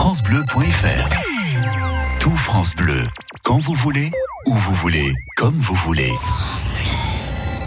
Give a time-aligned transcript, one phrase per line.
[0.00, 1.08] francebleu.fr
[2.20, 3.02] Tout France Bleu,
[3.44, 4.10] quand vous voulez,
[4.46, 6.10] où vous voulez, comme vous voulez.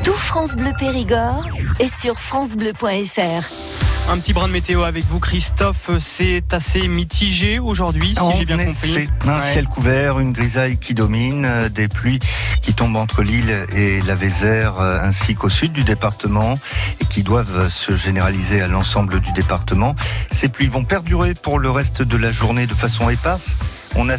[0.04, 1.46] Tout France Bleu Périgord
[1.80, 3.83] est sur francebleu.fr.
[4.10, 5.90] Un petit brin de météo avec vous, Christophe.
[6.00, 9.08] C'est assez mitigé aujourd'hui, si j'ai bien compris.
[9.26, 12.20] Un ciel couvert, une grisaille qui domine, euh, des pluies
[12.62, 16.60] qui tombent entre l'île et la Vézère, euh, ainsi qu'au sud du département,
[17.02, 19.96] et qui doivent se généraliser à l'ensemble du département.
[20.32, 23.58] Ces pluies vont perdurer pour le reste de la journée de façon éparse.
[23.96, 24.16] On a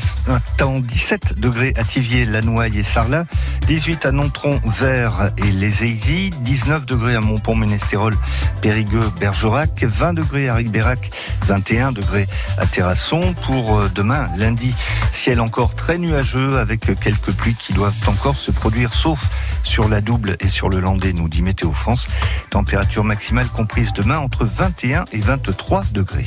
[0.57, 3.25] temps 17 degrés à Tivier, Lanouaille et Sarlat,
[3.67, 8.15] 18 à Nontron, Vert et Les Eisy, 19 degrés à Montpont-Ménestérol,
[8.61, 11.11] Périgueux, Bergerac, 20 degrés à Ribérac,
[11.47, 13.35] 21 degrés à Terrasson.
[13.47, 14.75] Pour euh, demain, lundi,
[15.11, 19.29] ciel encore très nuageux avec quelques pluies qui doivent encore se produire, sauf
[19.65, 22.07] sur la double et sur le landais, nous dit Météo France.
[22.51, 26.27] Température maximale comprise demain entre 21 et 23 degrés.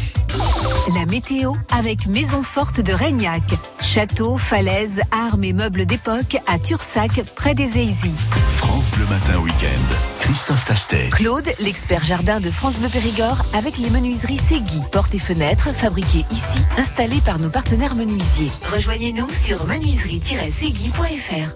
[0.95, 2.93] La météo avec Maison Forte de
[3.37, 3.59] Régnac.
[3.81, 8.13] Château, falaises, armes et meubles d'époque à Tursac, près des Eisy.
[8.57, 10.21] France Bleu Matin Week-end.
[10.21, 11.09] Christophe Tastet.
[11.09, 16.25] Claude, l'expert jardin de France Bleu Périgord, avec les menuiseries Segui, portes et fenêtres fabriquées
[16.31, 18.51] ici, installées par nos partenaires menuisiers.
[18.71, 21.55] Rejoignez-nous sur menuiserie-segui.fr.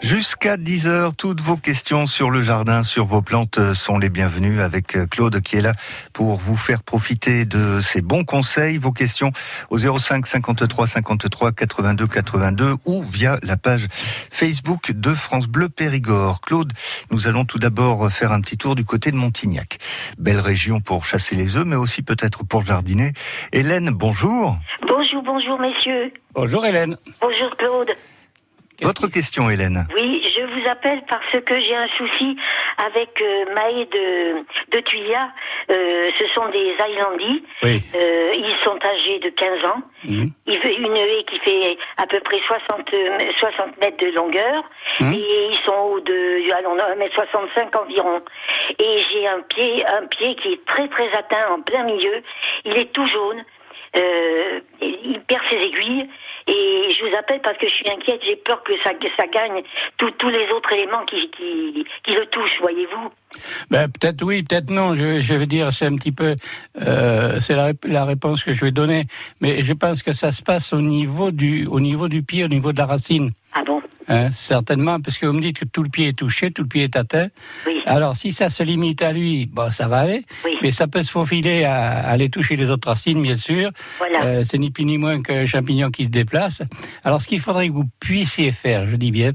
[0.00, 4.96] Jusqu'à 10h, toutes vos questions sur le jardin, sur vos plantes sont les bienvenues avec
[5.10, 5.74] Claude qui est là
[6.12, 8.78] pour vous faire profiter de ses bons conseils.
[8.78, 9.32] Vos questions
[9.70, 13.88] au 05 53 53 82 82 ou via la page
[14.30, 16.40] Facebook de France Bleu Périgord.
[16.42, 16.72] Claude,
[17.10, 19.78] nous allons tout d'abord faire un petit tour du côté de Montignac.
[20.16, 23.12] Belle région pour chasser les œufs, mais aussi peut-être pour jardiner.
[23.52, 24.58] Hélène, bonjour.
[24.86, 26.12] Bonjour, bonjour messieurs.
[26.34, 26.96] Bonjour Hélène.
[27.20, 27.90] Bonjour Claude.
[28.80, 29.86] Votre question, Hélène.
[29.94, 32.36] Oui, je vous appelle parce que j'ai un souci
[32.86, 34.44] avec euh, ma haie de,
[34.76, 35.30] de Tuya.
[35.70, 37.42] Euh, ce sont des Islandis.
[37.64, 37.82] Oui.
[37.94, 39.82] Euh, ils sont âgés de 15 ans.
[40.04, 40.30] Mhm.
[40.46, 44.62] Il fait une haie qui fait à peu près 60, euh, 60 mètres de longueur.
[45.00, 45.12] Mhm.
[45.12, 48.22] Et ils sont hauts de allons, 1m65 environ.
[48.78, 52.22] Et j'ai un pied, un pied qui est très très atteint en plein milieu.
[52.64, 53.44] Il est tout jaune.
[53.96, 56.08] Euh, il perd ses aiguilles
[56.46, 59.26] et je vous appelle parce que je suis inquiète, j'ai peur que ça, que ça
[59.26, 59.62] gagne
[59.96, 63.10] tous les autres éléments qui, qui, qui le touchent, voyez-vous.
[63.70, 64.94] Ben, peut-être oui, peut-être non.
[64.94, 66.36] Je, je veux dire, c'est un petit peu,
[66.80, 69.06] euh, c'est la, la réponse que je vais donner.
[69.40, 72.48] Mais je pense que ça se passe au niveau du, au niveau du pied, au
[72.48, 73.32] niveau de la racine.
[73.54, 73.82] Ah bon?
[74.10, 76.68] Hein, certainement, parce que vous me dites que tout le pied est touché, tout le
[76.68, 77.28] pied est atteint.
[77.66, 77.74] Oui.
[77.84, 80.22] Alors, si ça se limite à lui, bon, ça va aller.
[80.46, 80.52] Oui.
[80.62, 83.70] Mais ça peut se faufiler à, à aller toucher les autres racines, bien sûr.
[83.98, 84.24] Voilà.
[84.24, 86.62] Euh, c'est ni plus ni moins qu'un champignon qui se déplace.
[87.04, 89.32] Alors, ce qu'il faudrait que vous puissiez faire, je dis bien,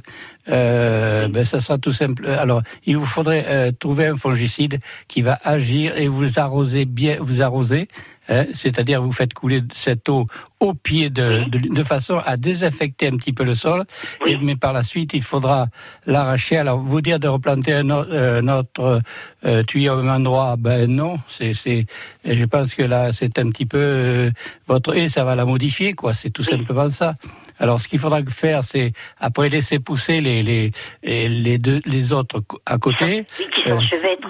[0.50, 2.28] euh, ben, ça sera tout simple.
[2.28, 7.18] Alors, il vous faudrait euh, trouver un fongicide qui va agir et vous arroser bien,
[7.22, 7.88] vous arroser.
[8.30, 10.26] hein, C'est-à-dire, vous faites couler cette eau
[10.60, 13.86] au pied de, de, de façon à désinfecter un petit peu le sol.
[14.28, 15.68] Et, mais par la suite, il faudra
[16.06, 16.58] l'arracher.
[16.58, 19.02] Alors, vous dire de replanter un, autre- euh, un autre
[19.46, 21.18] euh, tuyau au même endroit, ben non.
[21.28, 21.86] C'est, c'est,
[22.26, 24.32] je pense que là, c'est un petit peu euh,
[24.68, 26.14] votre et ça va la modifier, quoi.
[26.14, 27.14] C'est tout simplement ça.
[27.60, 30.72] Alors, ce qu'il faudra faire, c'est après laisser pousser les les
[31.04, 33.26] les deux les autres à côté.
[33.40, 33.80] Oui, qui Euh.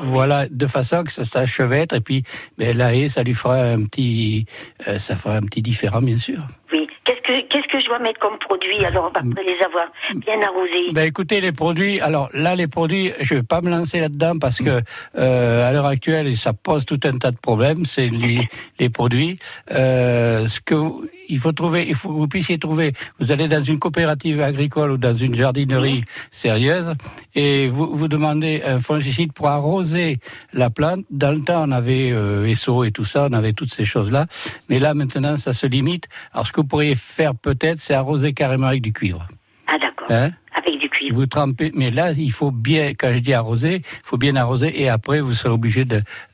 [0.04, 2.24] Voilà, de façon que ça s'achevêtre et puis
[2.58, 4.46] ben, la haie, ça lui fera un petit,
[4.88, 6.40] euh, ça fera un petit différent, bien sûr.
[6.72, 6.88] Oui.
[7.06, 10.92] Qu'est-ce que qu'est-ce que je dois mettre comme produit alors après les avoir bien arrosés?
[10.94, 12.00] Ben écoutez les produits.
[12.00, 14.82] Alors là les produits, je vais pas me lancer là-dedans parce que
[15.18, 17.84] euh, à l'heure actuelle ça pose tout un tas de problèmes.
[17.86, 18.48] C'est les,
[18.80, 19.36] les produits.
[19.72, 22.94] Euh, ce que vous- il faut trouver, il faut que vous puissiez trouver.
[23.20, 26.94] Vous allez dans une coopérative agricole ou dans une jardinerie sérieuse
[27.36, 30.20] et vous vous demandez un fongicide pour arroser
[30.54, 31.06] la plante.
[31.10, 34.12] Dans le temps on avait euh, SO et tout ça, on avait toutes ces choses
[34.12, 34.26] là.
[34.70, 36.08] Mais là maintenant ça se limite.
[36.34, 39.28] Alors ce que vous pourriez faire peut-être, c'est arroser carrément avec du cuivre.
[39.68, 40.08] Ah d'accord.
[40.10, 40.32] Hein?
[40.56, 41.16] Avec du cuivre.
[41.16, 44.82] vous trempez, mais là, il faut bien, quand je dis arroser, il faut bien arroser
[44.82, 45.84] et après, vous serez obligé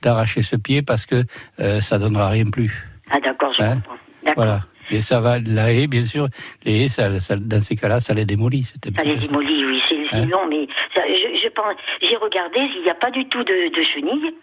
[0.02, 1.24] d'arracher ce pied parce que
[1.62, 2.86] euh, ça donnera rien plus.
[3.10, 3.76] Ah d'accord, je Hein?
[3.76, 3.94] comprends.
[4.26, 4.44] D'accord.
[4.44, 4.66] Voilà.
[4.92, 6.28] Et ça va, la haie, bien sûr,
[6.66, 8.64] les haies, ça, ça- dans ces cas-là, ça les démolit.
[8.96, 12.82] Ça les démolit, oui, c'est Hein long, mais ça, je, je pense, j'ai regardé, il
[12.84, 14.34] n'y a pas du tout de, de chenilles.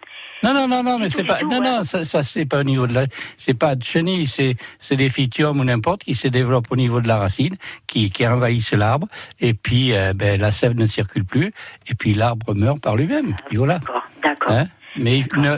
[0.43, 2.63] Non, non, non, non, mais c'est pas, tout, non, non, ça, ça c'est pas au
[2.63, 3.05] niveau de la,
[3.37, 7.01] c'est pas de chenille, c'est, c'est des phytiums ou n'importe qui se développent au niveau
[7.01, 7.55] de la racine,
[7.87, 9.07] qui, qui envahissent l'arbre,
[9.41, 11.51] et puis, euh, ben, la sève ne circule plus,
[11.89, 13.35] et puis l'arbre meurt par lui-même.
[13.47, 13.79] Puis voilà.
[13.79, 14.51] D'accord, d'accord.
[14.51, 15.57] Hein Mais il- ne,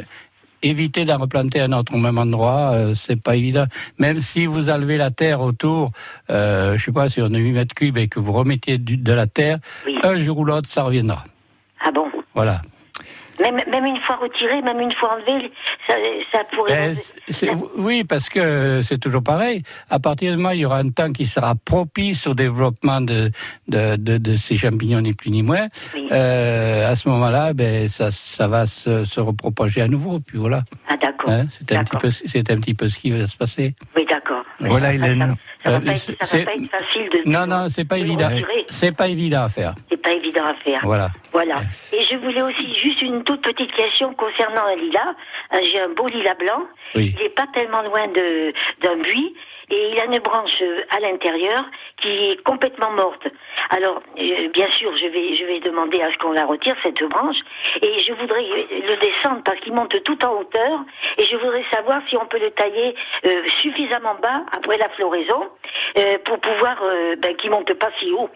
[0.61, 3.65] éviter d'en replanter un autre au même endroit, euh, c'est pas évident.
[3.97, 5.91] Même si vous enlevez la terre autour,
[6.29, 8.97] euh, je sais pas, si on a 8 mètres cubes et que vous remettiez du-
[8.97, 9.97] de la terre, Oui.
[10.03, 11.23] un jour ou l'autre, ça reviendra.
[11.83, 12.05] Ah bon?
[12.35, 12.61] Voilà.
[13.39, 15.51] Même, même une fois retiré, même une fois enlevé,
[15.87, 15.93] ça,
[16.31, 16.73] ça pourrait.
[16.93, 16.95] Ben,
[17.29, 19.63] c'est- oui, parce que c'est toujours pareil.
[19.89, 23.01] À partir du moment où il y aura un temps qui sera propice au développement
[23.01, 23.31] de,
[23.67, 26.07] de, de, de ces champignons, ni plus ni moins, Oui.
[26.11, 30.19] euh, à ce moment-là, ben, ça, ça va se, se repropager à nouveau.
[30.19, 30.63] Puis voilà.
[30.87, 31.29] Ah, d'accord.
[31.29, 33.75] Hein, c'est un, petit peu, c'est un petit peu ce qui va se passer.
[33.95, 34.43] Oui, d'accord.
[34.59, 35.35] Voilà, Hélène.
[35.63, 37.29] Ça, va Euh, pas être, c'est- ça va pas être facile de.
[37.29, 38.29] Non, non, c'est pas évident.
[38.71, 39.75] C'est pas évident à faire.
[39.89, 40.79] C'est pas évident à faire.
[40.83, 41.09] Voilà.
[41.33, 41.55] Voilà.
[41.91, 45.13] Et je voulais aussi juste une toute petite question concernant un lilas.
[45.53, 46.63] Euh, J'ai un beau lilas blanc.
[46.95, 47.13] Oui.
[47.17, 49.33] Il n'est pas tellement loin de d'un buis
[49.69, 51.65] et il a une branche euh, à l'intérieur
[51.97, 53.27] qui est complètement morte.
[53.69, 57.03] Alors, euh, bien sûr, je vais je vais demander à ce qu'on la retire cette
[57.03, 57.37] branche
[57.81, 60.79] et je voudrais le descendre parce qu'il monte tout en hauteur
[61.17, 62.95] et je voudrais savoir si on peut le tailler
[63.25, 65.49] euh, suffisamment bas après la floraison
[65.97, 68.29] euh, pour pouvoir euh, ben, qu'il monte pas si haut.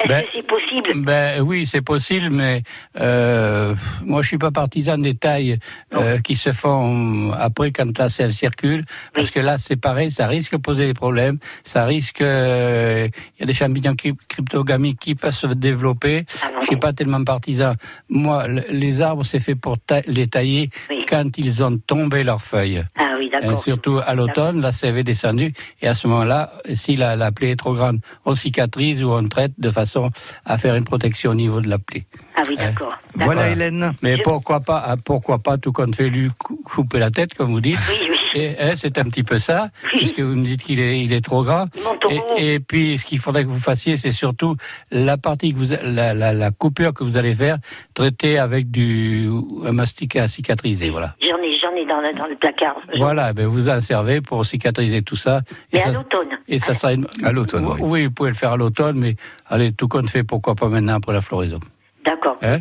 [0.00, 2.62] Est-ce Ben, que c'est possible Ben oui, c'est possible, mais
[3.00, 3.74] euh,
[4.04, 5.58] moi je suis pas partisan des tailles
[5.94, 8.84] euh, qui se font après quand la sève circule,
[9.14, 9.32] parce Oui.
[9.34, 13.42] que là c'est pareil, ça risque de poser des problèmes, ça risque, euh, il y
[13.44, 16.24] a des champignons cryp- cryptogamiques qui peuvent se développer.
[16.42, 17.74] Ah Je suis pas tellement partisan.
[18.08, 21.04] Moi, le- les arbres c'est fait pour ta- les tailler Oui.
[21.08, 22.84] quand ils ont tombé leurs feuilles.
[22.98, 23.58] Ah oui, d'accord.
[23.58, 27.50] surtout à l'automne, la sève est descendue, et à ce moment-là, si la, la plaie
[27.52, 30.10] est trop grande, on cicatrise ou on traite de façon
[30.44, 32.06] à faire une protection au niveau de la plaie.
[32.38, 32.94] Ah oui, d'accord.
[33.14, 33.50] Voilà, Voilà.
[33.50, 33.92] Hélène.
[34.02, 37.32] Mais Je- pourquoi pas, ah, pourquoi pas tout compte fait lui cou- couper la tête,
[37.34, 37.78] comme vous dites.
[37.88, 38.16] Oui, oui.
[38.34, 39.90] Et, hein, c'est un petit peu ça, Oui.
[39.96, 41.64] puisque vous me dites qu'il est, il est trop haut.
[42.36, 44.56] Et, et puis, ce qu'il faudrait que vous fassiez, c'est surtout
[44.90, 47.56] la partie que vous, la, la, la coupure que vous allez faire,
[47.94, 49.30] traiter avec du
[49.64, 51.14] un mastic à cicatriser, voilà.
[51.22, 52.76] J'en ai, j'en ai dans le, dans le placard.
[52.98, 55.40] Voilà, ben vous en servez pour cicatriser tout ça.
[55.72, 56.28] Et Mais ça, à l'automne.
[56.48, 57.06] et ça sera une...
[57.22, 57.78] À l'automne, oui.
[57.80, 59.16] Oui, vous pouvez le faire à l'automne, mais
[59.48, 61.60] allez, tout compte fait, pourquoi pas maintenant après la floraison.
[62.06, 62.38] D'accord.
[62.42, 62.58] Hein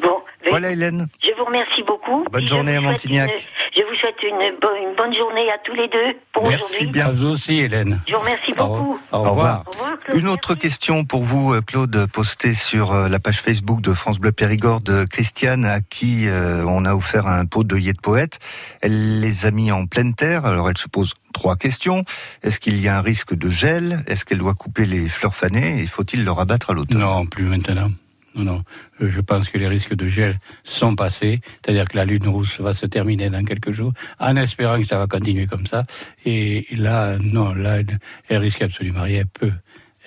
[0.00, 0.18] Bon.
[0.44, 1.08] mais Voilà, Hélène.
[1.22, 2.24] Je vous remercie beaucoup.
[2.30, 3.28] Bonne journée à Montignac.
[3.28, 3.36] une-
[3.76, 7.06] je vous souhaite une, bo- une bonne journée à tous les deux pour Merci bien.
[7.08, 8.00] À vous aussi, Hélène.
[8.06, 8.68] Je vous remercie Au revoir.
[8.78, 9.00] beaucoup.
[9.12, 9.34] Au Au revoir.
[9.34, 9.64] revoir.
[9.66, 10.18] Au revoir, Claude.
[10.20, 10.60] Une autre Merci.
[10.68, 14.80] question pour vous, euh, Claude, postée sur euh, la page Facebook de France Bleu Périgord
[14.80, 18.38] de Christiane, à qui euh, on a offert un pot d'œillets de poète.
[18.82, 20.46] Elle les a mis en pleine terre.
[20.46, 22.04] Alors elle se pose trois questions.
[22.44, 24.04] Est-ce qu'il y a un risque de gel?
[24.06, 25.80] Est-ce qu'elle doit couper les fleurs fanées?
[25.82, 27.00] Et faut-il le rabattre à l'automne?
[27.00, 27.90] Non, plus maintenant.
[28.34, 28.64] Non, non.
[29.00, 31.40] Euh, Je pense que les risques de gel sont passés.
[31.62, 34.98] C'est-à-dire que la lune rousse va se terminer dans quelques jours, en espérant que ça
[34.98, 35.82] va continuer comme ça.
[36.24, 37.80] Et là, non, là,
[38.28, 39.20] elle, risque absolument rien.
[39.20, 39.52] Elle peut,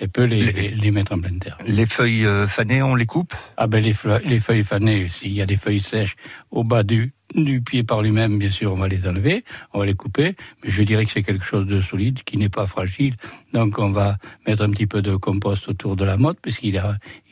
[0.00, 1.56] elle peut les, Les- mettre en pleine terre.
[1.66, 3.32] Les feuilles euh, fanées, on les coupe?
[3.56, 6.16] Ah ben les, fleurs- les feuilles fanées, s'il y a des feuilles sèches
[6.50, 9.86] au bas du, du pied par lui-même, bien sûr, on va les enlever, on va
[9.86, 13.14] les couper, mais je dirais que c'est quelque chose de solide, qui n'est pas fragile.
[13.52, 16.80] Donc on va mettre un petit peu de compost autour de la motte, puisqu'il est,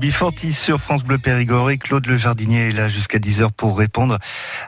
[0.00, 3.78] Avec UB40 sur France Bleu Périgord et Claude Le Jardinier est là jusqu'à 10h pour
[3.78, 4.18] répondre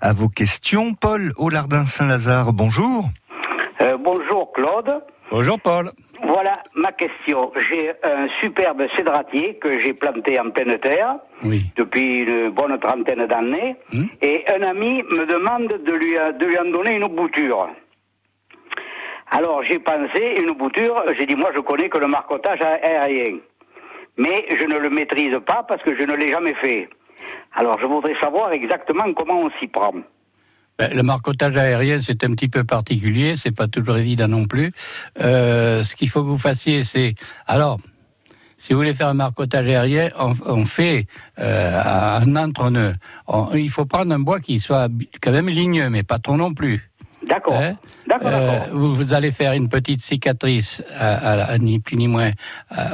[0.01, 0.95] à vos questions.
[0.95, 3.05] Paul Aulardin Saint-Lazare, bonjour.
[3.81, 5.03] Euh, bonjour Claude.
[5.31, 5.93] Bonjour Paul.
[6.27, 7.53] Voilà ma question.
[7.69, 11.17] J'ai un superbe cédratier que j'ai planté en pleine terre
[11.77, 14.05] depuis une bonne trentaine d'années Hmm.
[14.23, 17.69] et un ami me demande de lui, de lui en donner une bouture.
[19.31, 23.39] Alors j'ai pensé, une bouture, j'ai dit moi je connais que le marcotage aérien.
[24.21, 26.91] Mais je ne le maîtrise pas parce que je ne l'ai jamais fait.
[27.55, 29.95] Alors je voudrais savoir exactement comment on s'y prend.
[30.79, 34.73] Ben, le marcotage aérien, c'est un petit peu particulier, c'est pas toujours évident non plus.
[35.21, 37.15] Euh, ce qu'il faut que vous fassiez, c'est
[37.47, 37.79] alors.
[38.59, 41.07] Si vous voulez faire un marcotage aérien, on, fait
[41.39, 42.93] euh, un entre-nœud.
[43.55, 44.89] Il faut prendre un bois qui soit
[45.23, 46.90] quand même ligneux, mais pas trop non plus.
[47.31, 47.55] D'accord.
[47.55, 47.77] Hein
[48.09, 52.09] D'accord, Euh, vous, vous allez faire une petite cicatrice, à, à- à ni plus ni
[52.09, 52.33] moins,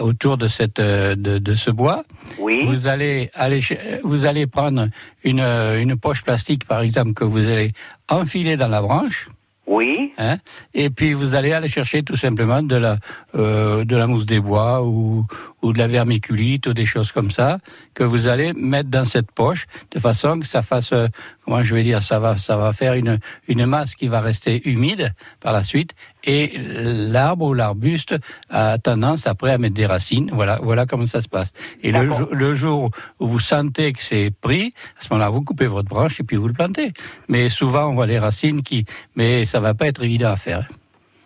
[0.02, 2.04] autour de cette euh, de, de ce bois.
[2.38, 2.62] Oui.
[2.66, 4.88] Vous allez aller, ch- vous allez prendre
[5.24, 7.72] une euh, une poche plastique, par exemple, que vous allez
[8.10, 9.28] enfiler dans la branche.
[9.66, 10.12] Oui.
[10.16, 10.36] Hein,
[10.74, 12.98] et puis vous allez aller chercher tout simplement de la
[13.34, 15.26] euh, de la mousse des bois ou
[15.62, 17.58] ou de la vermiculite ou des choses comme ça
[17.94, 21.08] que vous allez mettre dans cette poche de façon que ça fasse euh,
[21.44, 24.68] comment je vais dire ça va ça va faire une une masse qui va rester
[24.68, 25.92] humide par la suite
[26.24, 28.16] et l'arbre ou l'arbuste
[28.50, 30.30] a tendance après à mettre des racines.
[30.32, 31.52] Voilà voilà comment ça se passe.
[31.82, 35.42] Et le, jour- le jour où vous sentez que c'est pris à ce moment-là vous
[35.42, 36.92] coupez votre branche et puis vous le plantez.
[37.28, 38.84] Mais souvent on voit les racines qui
[39.14, 40.68] mais ça va pas être évident à faire.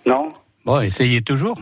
[0.07, 0.29] Non.
[0.65, 1.61] bon essayez toujours.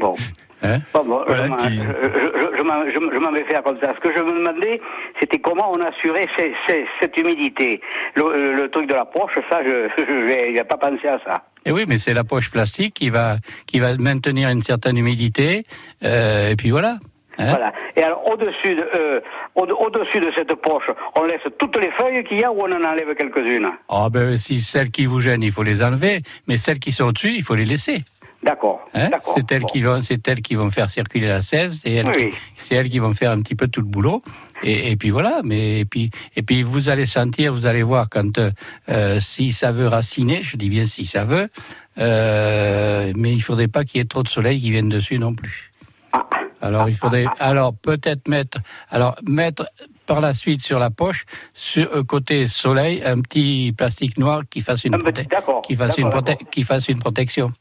[0.00, 0.14] Bon.
[0.62, 3.92] Hein Bon, bon, Voilà je m'en- qui- je- je- vais faire comme ça.
[3.94, 4.80] Ce que je me demandais,
[5.20, 7.80] c'était comment on assurait ces- ces- cette humidité.
[8.14, 9.88] Le, le truc de la poche, ça, je
[10.54, 11.42] n'ai pas pensé à ça.
[11.66, 13.36] Et oui, mais c'est la poche plastique qui va
[13.66, 15.64] qui va maintenir une certaine humidité.
[16.04, 16.96] euh, et puis voilà.
[17.38, 17.72] Hein Voilà.
[17.96, 19.20] Et alors, au-dessus de, euh,
[19.56, 20.86] au- au-dessus de cette poche,
[21.16, 23.68] on laisse toutes les feuilles qu'il y a ou on en enlève quelques-unes?
[23.90, 27.04] Ah ben si celles qui vous gênent, il faut les enlever, mais celles qui sont
[27.04, 28.04] au-dessus, il faut les laisser.
[28.46, 28.80] D'accord.
[28.94, 32.06] Hein c'est elles qui vont, c'est elles qui vont faire circuler la sève, c'est elles,
[32.06, 32.30] Oui.
[32.30, 34.22] qui- c'est elles qui vont faire un petit peu tout le boulot.
[34.62, 35.40] Et, et puis voilà.
[35.44, 38.38] Mais et puis et puis vous allez sentir, vous allez voir quand
[38.88, 41.48] euh, si ça veut raciner, je dis bien si ça veut,
[41.98, 45.34] euh, mais il faudrait pas qu'il y ait trop de soleil qui vienne dessus non
[45.34, 45.72] plus.
[46.62, 48.58] Alors il faudrait, alors peut-être mettre,
[48.90, 49.68] alors mettre
[50.06, 54.60] par la suite sur la poche, sur euh, côté soleil, un petit plastique noir qui
[54.60, 55.26] fasse une, prote-
[55.66, 57.52] qui fasse une, d'accord, prote- qui fasse une protection.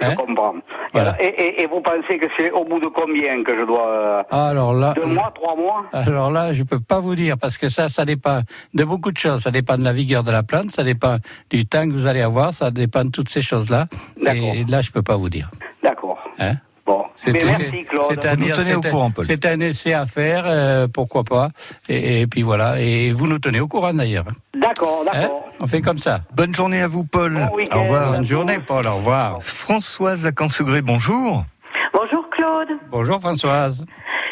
[0.00, 0.54] Je comprends.
[0.92, 1.16] Voilà.
[1.22, 3.86] Et, et- et vous pensez que c'est au bout de combien que je dois...
[3.88, 5.84] euh, Alors là, Deux mois, trois mois?
[5.92, 8.40] alors là, je peux pas vous dire parce que ça, ça dépend
[8.74, 9.40] de beaucoup de choses.
[9.42, 11.16] Ça dépend de la vigueur de la plante, ça dépend
[11.50, 13.86] du temps que vous allez avoir, ça dépend de toutes ces choses-là.
[14.26, 15.50] Et là, je peux pas vous dire.
[15.82, 16.18] D'accord.
[16.38, 16.54] Hein
[16.86, 17.04] Bon.
[17.16, 18.04] C'est Mais merci, c'est- Claude.
[18.08, 19.24] c'est-à-dire, Vous nous tenez au c'est un- courant, Paul.
[19.26, 21.48] C'est un essai à faire, euh, pourquoi pas.
[21.88, 22.80] Et, et puis voilà.
[22.80, 24.24] Et vous nous tenez au courant d'ailleurs.
[24.54, 25.44] D'accord, d'accord.
[25.60, 26.20] On fait comme ça.
[26.34, 27.36] Bonne journée à vous, Paul.
[27.36, 28.12] au revoir.
[28.12, 28.86] Bonne journée, Paul.
[28.86, 29.42] Au revoir.
[29.42, 31.44] Françoise à Cansegré, bonjour.
[31.92, 32.68] Bonjour Claude.
[32.90, 33.84] Bonjour Françoise.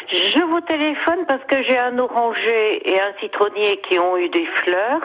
[0.09, 4.45] Je vous téléphone parce que j'ai un oranger et un citronnier qui ont eu des
[4.63, 5.01] fleurs.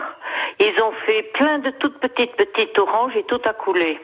[0.60, 3.98] Ils ont fait plein de toutes petites petites oranges et tout a coulé.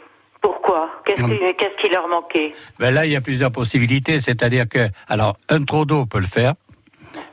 [0.47, 0.89] Pourquoi?
[1.05, 2.55] Qu'est-ce qui, qui leur manquait?
[2.79, 4.21] Ben là, il y a plusieurs possibilités.
[4.21, 6.55] C'est-à-dire que, alors, un trop d'eau peut le faire,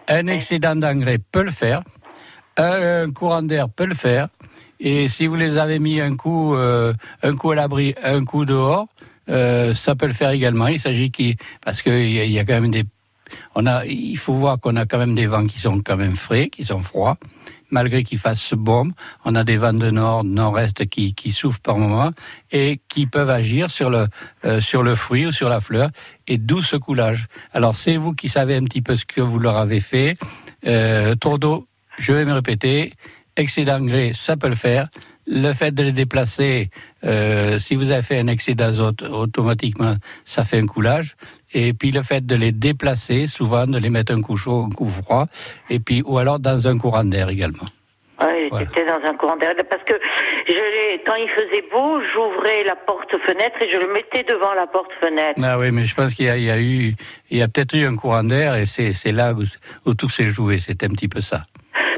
[0.07, 1.83] un excédent d'engrais peut le faire,
[2.57, 4.29] un, un courant d'air peut le faire,
[4.79, 8.45] et si vous les avez mis un coup, euh, un coup à l'abri, un coup
[8.45, 8.87] dehors,
[9.29, 10.65] euh, ça peut le faire également.
[10.65, 12.83] Il s'agit qu'il, parce qu'il y, y a quand même des,
[13.53, 16.15] on a, il faut voir qu'on a quand même des vents qui sont quand même
[16.15, 17.17] frais, qui sont froids.
[17.73, 18.91] Malgré qu'il fasse bon,
[19.25, 22.11] on a des vents de nord, nord-est qui, qui souffrent par moment
[22.51, 24.05] et qui peuvent agir sur le,
[24.45, 25.89] euh, sur le fruit ou sur la fleur,
[26.27, 27.25] et d'où ce coulage.
[27.51, 30.15] Alors c'est vous qui savez un petit peu ce que vous leur avez fait.
[30.67, 32.93] Euh, trop d'eau, je vais me répéter,
[33.35, 34.85] excès d'engrais, ça peut le faire.
[35.25, 36.69] Le fait de les déplacer,
[37.05, 41.15] euh, si vous avez fait un excès d'azote, automatiquement, ça fait un coulage.
[41.53, 44.73] Et puis le fait de les déplacer, souvent de les mettre un coup chaud, un
[44.73, 45.27] coup froid,
[45.69, 47.65] et puis ou alors dans un courant d'air également.
[48.21, 48.65] Oui, Voilà.
[48.65, 49.53] j'étais dans un courant d'air.
[49.69, 49.93] Parce que
[50.47, 50.53] je
[51.05, 55.39] quand il faisait beau, j'ouvrais la porte-fenêtre et je le mettais devant la porte-fenêtre.
[55.43, 56.95] Ah oui, mais je pense qu'il y a, il y a eu,
[57.31, 59.43] il y a peut-être eu un courant d'air, et c'est, c'est là où,
[59.85, 60.59] où tout s'est joué.
[60.59, 61.45] C'était un petit peu ça.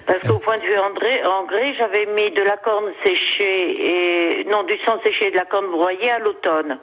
[0.07, 4.63] Parce qu'au point de vue engrais, engrais, j'avais mis de la corne séchée et non
[4.63, 6.77] du sang séché et de la corne broyée à l'automne.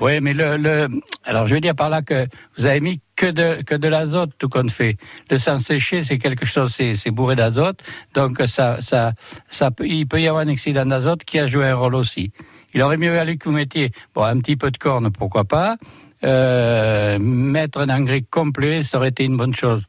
[0.00, 0.88] Oui, mais le, le,
[1.24, 4.30] alors je veux dire par là que vous avez mis que de que de l'azote
[4.38, 4.96] tout compte fait.
[5.28, 7.80] Le sang séché, c'est quelque chose, c'est c'est bourré d'azote,
[8.14, 9.12] donc ça ça
[9.48, 12.30] ça peut, il peut y avoir un excédent d'azote qui a joué un rôle aussi.
[12.74, 15.76] Il aurait mieux valu que vous mettiez bon un petit peu de corne, pourquoi pas,
[16.22, 19.82] euh, mettre un engrais complet, ça aurait été une bonne chose.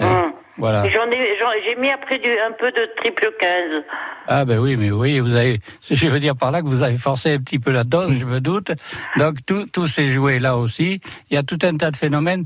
[0.00, 0.29] Hein, Hum.
[0.60, 0.86] Voilà.
[0.86, 3.82] Et J'en ai, j'ai mis après du, un peu de triple 15.
[4.28, 5.58] Ah ben oui, mais oui, vous avez,
[5.90, 8.26] je veux dire par là que vous avez forcé un petit peu la dose, je
[8.26, 8.72] me doute.
[9.16, 11.00] Donc tout, tout s'est joué là aussi.
[11.30, 12.44] Il y a tout un tas de phénomènes.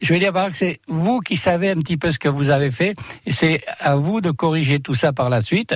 [0.00, 2.28] Je veux dire par là que c'est vous qui savez un petit peu ce que
[2.28, 2.94] vous avez fait,
[3.26, 5.74] et c'est à vous de corriger tout ça par la suite.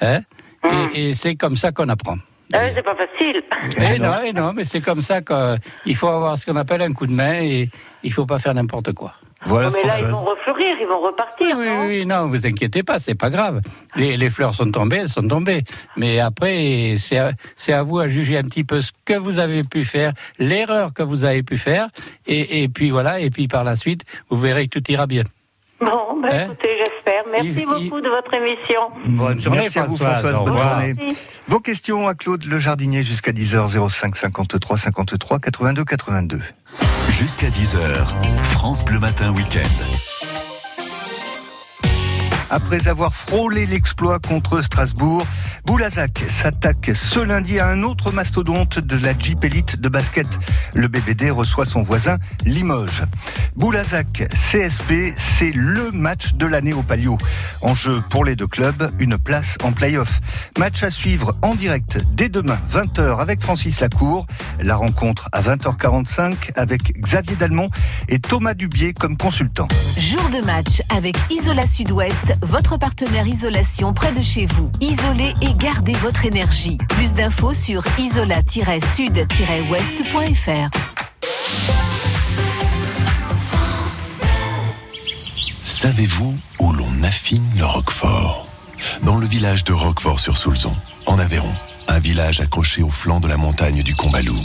[0.00, 0.20] Hein
[0.94, 2.18] et et c'est comme ça qu'on apprend.
[2.54, 3.42] Ah c'est pas facile.
[3.78, 6.92] Eh non, eh non, mais c'est comme ça qu'il faut avoir ce qu'on appelle un
[6.92, 7.70] coup de main et
[8.02, 9.14] il faut pas faire n'importe quoi.
[9.44, 11.56] Voilà, mais là, ils vont refleurir, ils vont repartir.
[11.56, 13.60] Oui, oui, oui, non, vous inquiétez pas, c'est pas grave.
[13.96, 15.64] Les, les fleurs sont tombées, elles sont tombées.
[15.96, 17.32] Mais après, c'est à,
[17.68, 21.02] à vous à juger un petit peu ce que vous avez pu faire, l'erreur que
[21.02, 21.88] vous avez pu faire,
[22.26, 25.24] et, et puis voilà, et puis par la suite, vous verrez que tout ira bien.
[25.82, 27.24] Bon, ben Hein écoutez, j'espère.
[27.30, 28.80] Merci beaucoup de votre émission.
[29.04, 30.38] Bonne journée, Merci à vous, Françoise.
[30.44, 30.94] Bonne journée.
[31.48, 36.40] Vos questions à Claude Le Jardinier jusqu'à 10h 05 53 53 82 82.
[37.10, 38.06] Jusqu'à 10h,
[38.52, 40.11] France Bleu Matin Week-end.
[42.52, 45.26] Après avoir frôlé l'exploit contre Strasbourg,
[45.64, 50.26] Boulazac s'attaque ce lundi à un autre mastodonte de la Jeep Elite de basket.
[50.74, 53.04] Le BBD reçoit son voisin Limoges.
[53.56, 57.16] Boulazac CSP, c'est le match de l'année au Palio.
[57.62, 60.20] En jeu pour les deux clubs, une place en play-off.
[60.58, 64.26] Match à suivre en direct dès demain 20h avec Francis Lacour.
[64.60, 67.70] La rencontre à 20h45 avec Xavier Dalmont
[68.10, 69.68] et Thomas Dubier comme consultant.
[69.96, 74.70] Jour de match avec Isola Sud-Ouest, votre partenaire isolation près de chez vous.
[74.80, 76.78] Isolez et gardez votre énergie.
[76.88, 80.70] Plus d'infos sur isola-sud-ouest.fr.
[85.62, 88.46] Savez-vous où l'on affine le roquefort?
[89.02, 90.76] Dans le village de Roquefort-sur-Soulzon,
[91.06, 91.52] en Aveyron,
[91.88, 94.36] un village accroché au flanc de la montagne du Combalou.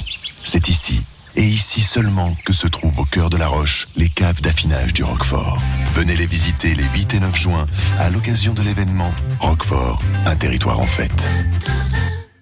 [0.43, 1.01] C'est ici,
[1.37, 5.03] et ici seulement, que se trouvent au cœur de la roche les caves d'affinage du
[5.03, 5.59] Roquefort.
[5.93, 7.67] Venez les visiter les 8 et 9 juin
[7.99, 11.27] à l'occasion de l'événement Roquefort, un territoire en fête.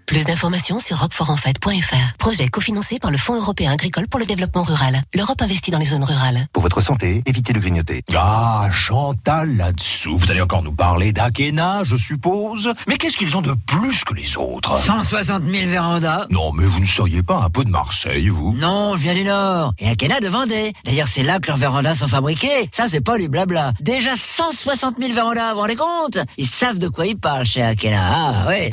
[0.05, 2.15] Plus d'informations sur roquefortenfait.fr.
[2.19, 5.01] Projet cofinancé par le Fonds européen agricole pour le développement rural.
[5.15, 6.47] L'Europe investit dans les zones rurales.
[6.53, 8.03] Pour votre santé, évitez de grignoter.
[8.15, 13.41] Ah, Chantal, là-dessous, vous allez encore nous parler d'Akena, je suppose Mais qu'est-ce qu'ils ont
[13.41, 14.77] de plus que les autres?
[14.77, 16.27] 160 000 vérandas.
[16.29, 18.53] Non, mais vous ne seriez pas un peu de Marseille, vous?
[18.53, 19.73] Non, je viens du Nord.
[19.79, 20.73] Et Akena de Vendée.
[20.85, 22.69] D'ailleurs, c'est là que leurs vérandas sont fabriqués.
[22.71, 23.73] Ça, c'est pas du blabla.
[23.81, 26.19] Déjà 160 000 vérandas, vous vous rendez compte?
[26.37, 28.01] Ils savent de quoi ils parlent chez Akena.
[28.13, 28.69] Ah, ouais.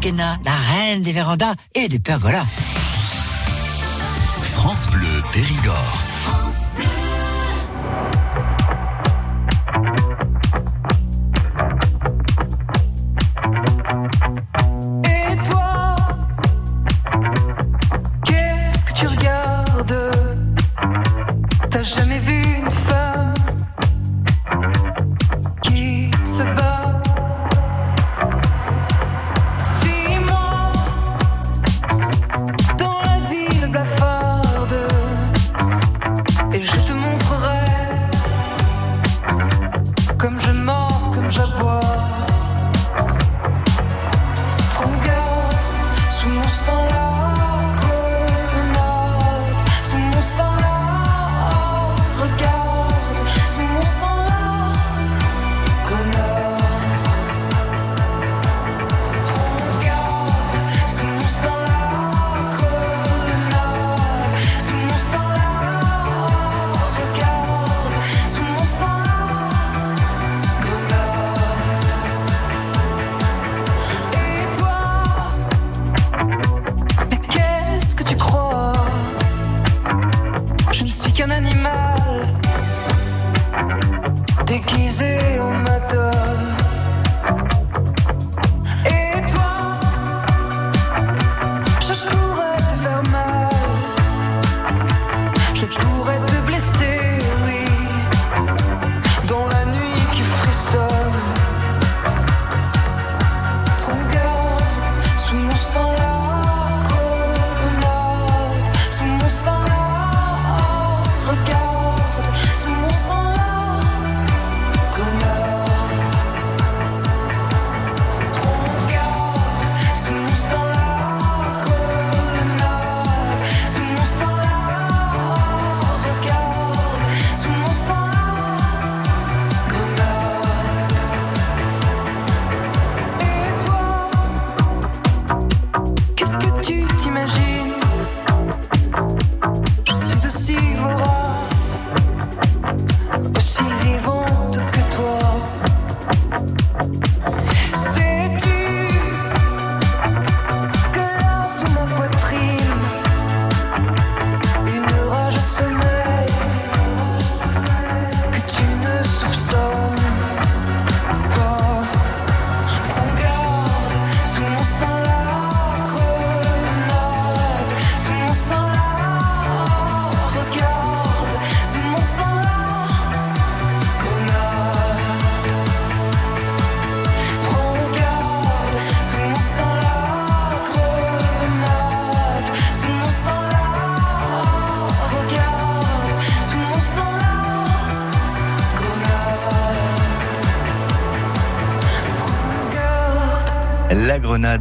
[0.00, 2.46] Akena, la reine des vérandas et des pergolas.
[4.40, 5.74] France Bleu Périgord.
[15.04, 15.94] Et toi,
[18.24, 19.94] qu'est-ce que tu regardes?
[21.68, 22.39] T'as jamais vu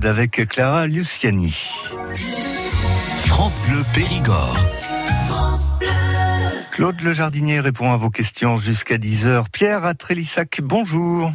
[0.06, 1.52] Avec Clara Luciani.
[3.28, 4.56] France Bleu Périgord.
[6.72, 9.46] Claude Le Jardinier répond à vos questions jusqu'à 10h.
[9.52, 11.32] Pierre à Trélissac, bonjour.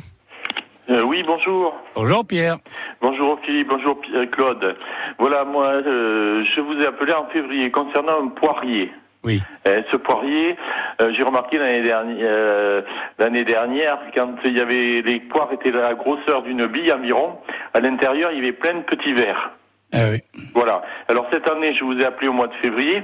[0.89, 1.75] Euh, oui, bonjour.
[1.95, 2.59] Bonjour Pierre.
[3.01, 4.77] Bonjour Philippe, bonjour euh, Claude.
[5.19, 8.93] Voilà, moi, euh, je vous ai appelé en février concernant un poirier.
[9.25, 9.43] Oui.
[9.67, 10.55] Euh, ce poirier,
[11.01, 12.83] euh, j'ai remarqué l'année dernière, euh,
[13.19, 17.39] l'année dernière, quand il y avait les poires étaient de la grosseur d'une bille environ,
[17.75, 19.51] à l'intérieur il y avait plein de petits verres.
[19.93, 20.23] Ah oui.
[20.55, 20.83] Voilà.
[21.09, 23.03] Alors cette année, je vous ai appelé au mois de février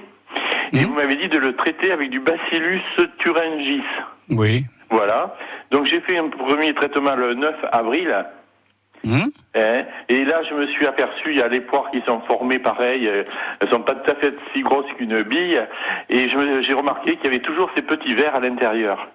[0.73, 2.83] et vous m'avez dit de le traiter avec du Bacillus
[3.19, 3.83] thuringis.
[4.31, 4.65] Oui.
[4.89, 5.37] Voilà.
[5.71, 8.25] Donc j'ai fait un premier traitement le 9 avril.
[9.05, 12.21] Hum Hein, et là, je me suis aperçu, il y a les poires qui sont
[12.21, 13.25] formées pareil, euh,
[13.59, 15.61] elles sont pas tout à fait si grosses qu'une bille,
[16.09, 19.09] et j'ai remarqué qu'il y avait toujours ces petits verres à l'intérieur.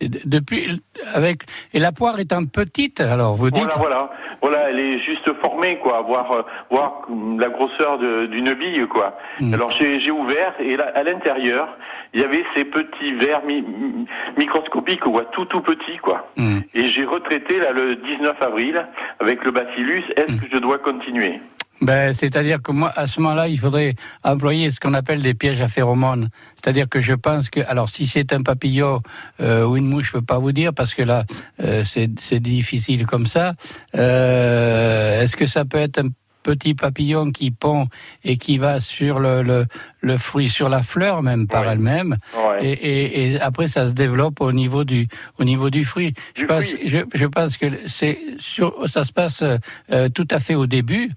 [0.00, 0.82] Depuis,
[1.14, 3.62] avec, et la poire étant petite, alors vous dites?
[3.62, 4.10] Voilà, voilà,
[4.42, 7.02] voilà, elle est juste formée, quoi, voir, euh, voir
[7.38, 9.16] la grosseur d'une bille, quoi.
[9.40, 9.54] Hmm.
[9.54, 11.68] Alors j'ai ouvert, et là, à l'intérieur,
[12.14, 14.06] il y avait ces petits verres mi- mi-
[14.36, 16.28] microscopiques, quoi, tout tout petits, quoi.
[16.36, 16.60] Hmm.
[16.74, 18.86] Et j'ai retraité là le 19 avril
[19.20, 20.04] avec le bacillus.
[20.16, 20.40] Est-ce Hmm.
[20.40, 21.40] que je dois continuer?
[21.82, 25.60] Ben, c'est-à-dire que moi, à ce moment-là, il faudrait employer ce qu'on appelle des pièges
[25.60, 26.30] à phéromones.
[26.54, 29.00] C'est-à-dire que je pense que, alors, si c'est un papillon
[29.40, 31.24] euh, ou une mouche, je peux pas vous dire parce que là,
[31.60, 33.52] euh, c'est c'est difficile comme ça.
[33.94, 36.08] Euh, Est-ce que ça peut être un
[36.46, 37.88] petit papillon qui pond
[38.24, 39.66] et qui va sur le, le,
[40.00, 42.64] le fruit, sur la fleur même par elle-même, Ouais.
[42.64, 45.08] et, et, et après ça se développe au niveau du
[45.40, 46.12] au niveau du fruit.
[46.36, 49.42] Je pense, je, je pense que c'est sur, ça se passe
[49.90, 51.10] euh, tout à fait au début.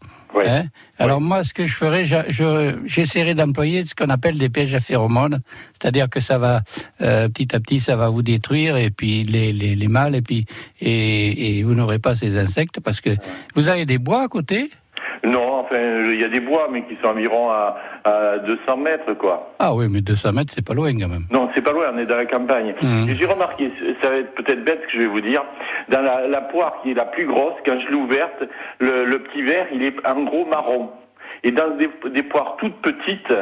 [0.46, 0.66] Hein
[1.00, 4.80] Alors moi, ce que je ferais, je- j'essaierai d'employer ce qu'on appelle des pièges à
[4.80, 5.40] phéromones,
[5.74, 6.62] c'est-à-dire que ça va
[7.02, 10.22] euh, petit à petit, ça va vous détruire et puis les, les, les mâles et
[10.22, 10.46] puis
[10.82, 13.10] et, et vous n'aurez pas ces insectes parce que
[13.56, 14.70] vous avez des bois à côté.
[15.70, 19.54] Enfin, il y a des bois, mais qui sont environ à, à 200 mètres, quoi.
[19.60, 21.26] Ah oui, mais 200 mètres, c'est pas loin quand même.
[21.32, 22.74] Non, c'est pas loin, on est dans la campagne.
[23.08, 25.44] Et j'ai remarqué, ça va être peut-être bête ce que je vais vous dire,
[25.90, 28.44] dans la, la poire qui est la plus grosse, quand je l'ai ouverte,
[28.80, 30.90] le, le petit verre, il est en gros marron.
[31.44, 33.34] Et dans des, des poires toutes petites,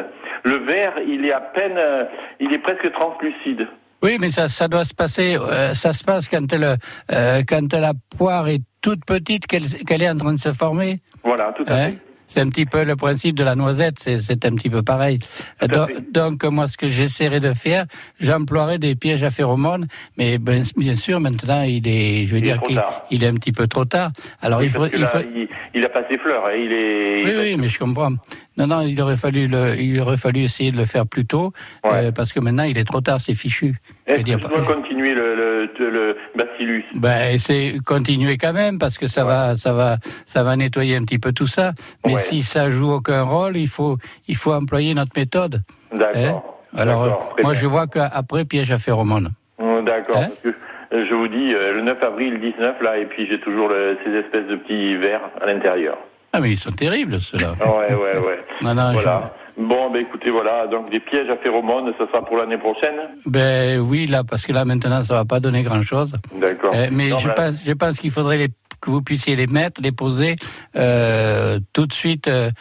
[0.43, 2.03] le verre, il est à peine, euh,
[2.39, 3.67] il est presque translucide.
[4.03, 5.35] Oui, mais ça, ça doit se passer.
[5.35, 6.75] euh, ça se passe quand le
[7.11, 10.99] euh, quand la poire est toute petite, qu'elle qu'elle est en train de se former.
[11.23, 11.97] Voilà, tout à Hein fait.
[12.27, 15.19] C'est un petit peu le principe de la noisette, c'est c'est un petit peu pareil.
[15.63, 17.85] Euh, Donc, donc, moi, ce que j'essaierai de faire,
[18.19, 19.87] j'emploierai des pièges à phéromones,
[20.17, 23.35] mais ben, bien sûr, maintenant, il est, je veux Il dire qu'il il est un
[23.35, 24.11] petit peu trop tard.
[24.41, 27.23] Alors, il faut, il là, faut, il, il a pas ses fleurs, hein, il est...
[27.25, 28.13] oui, oui, mais je comprends.
[28.57, 31.53] Non, non, il aurait fallu le, il aurait fallu essayer de le faire plus tôt,
[31.85, 33.75] euh, parce que maintenant, il est trop tard, c'est fichu.
[34.07, 38.97] Est-ce que je dois continuer le, le, le bacillus Ben, c'est continuer quand même parce
[38.97, 41.73] que ça va, ça va, ça va nettoyer un petit peu tout ça.
[42.05, 42.19] Mais Ouais.
[42.19, 45.61] si ça joue aucun rôle, il faut, il faut employer notre méthode.
[45.93, 46.57] D'accord.
[46.73, 46.79] Hein?
[46.79, 47.09] Alors, euh,
[47.43, 47.53] moi, bien.
[47.53, 49.29] je vois qu'après piège à phéromones.
[49.59, 50.17] Hum, D'accord.
[50.17, 50.29] Hein?
[50.45, 53.71] euh, je vous dis, euh, le 9 avril 19, là, et puis j'ai toujours
[54.03, 55.97] ces espèces de petits verres à l'intérieur.
[56.33, 57.53] Ah, mais ils sont terribles ceux-là.
[57.59, 58.39] Ouais, ouais, ouais.
[58.61, 59.33] Non, non, voilà.
[59.57, 62.93] Bon, ben écoutez, voilà, donc des pièges à phéromones, ça sera pour l'année prochaine?
[63.25, 66.13] Ben oui, là, parce que là maintenant, ça va pas donner grand-chose.
[66.39, 66.73] D'accord.
[66.75, 68.49] Euh, mais Non, je mais- pense, je pense qu'il faudrait les,
[68.81, 70.35] que vous puissiez les mettre, les poser
[70.75, 72.51] euh, tout de suite, euh,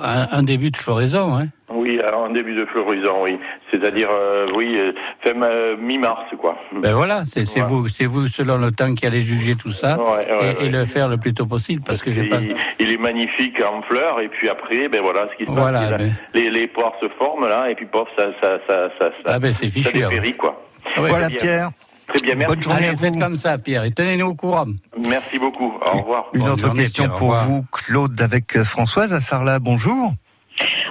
[0.00, 1.34] un, un début de floraison.
[1.36, 1.48] Hein.
[1.88, 3.38] Oui, alors, en début de floraison, oui.
[3.70, 4.92] C'est-à-dire, euh, oui, euh,
[5.24, 6.54] fin euh, mi-mars, quoi.
[6.82, 7.66] Ben voilà, c'est Ouais.
[7.66, 10.84] vous, c'est vous selon le temps qui allez juger tout ça Ouais, ouais, et, le
[10.84, 12.40] faire le plus tôt possible parce que j'ai pas.
[12.40, 15.80] Il, il est magnifique en fleurs, et puis après, ben voilà, ce qui se Voilà,
[15.80, 16.14] passe, ben.
[16.34, 19.38] les, les poires se forment, là, et puis pof, ça, ça, ça, ça, ça, Ah
[19.38, 19.98] ben c'est ça fichu.
[19.98, 20.62] dépérit, quoi.
[20.94, 21.08] Ah ouais.
[21.08, 21.70] Très bien.
[22.08, 22.68] Très bien, merci.
[22.70, 24.66] Allez, faites comme ça, Pierre, et tenez-nous au courant.
[25.08, 25.72] Merci beaucoup.
[25.84, 26.26] Au revoir.
[26.34, 29.58] Une Bonne autre journée, question Pierre, pour vous, Claude, avec euh, Françoise à Sarlat.
[29.58, 30.12] Bonjour.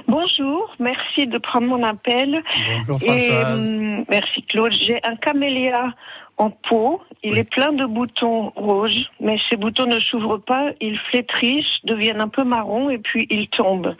[0.06, 2.42] Bonjour, merci de prendre mon appel.
[2.86, 4.72] Bonjour, Et hum, merci Claude.
[4.72, 5.94] J'ai un camélia
[6.36, 7.02] en pot.
[7.22, 10.70] Il est plein de boutons rouges, mais ces boutons ne s'ouvrent pas.
[10.80, 13.96] Ils flétrissent, deviennent un peu marrons et puis ils tombent.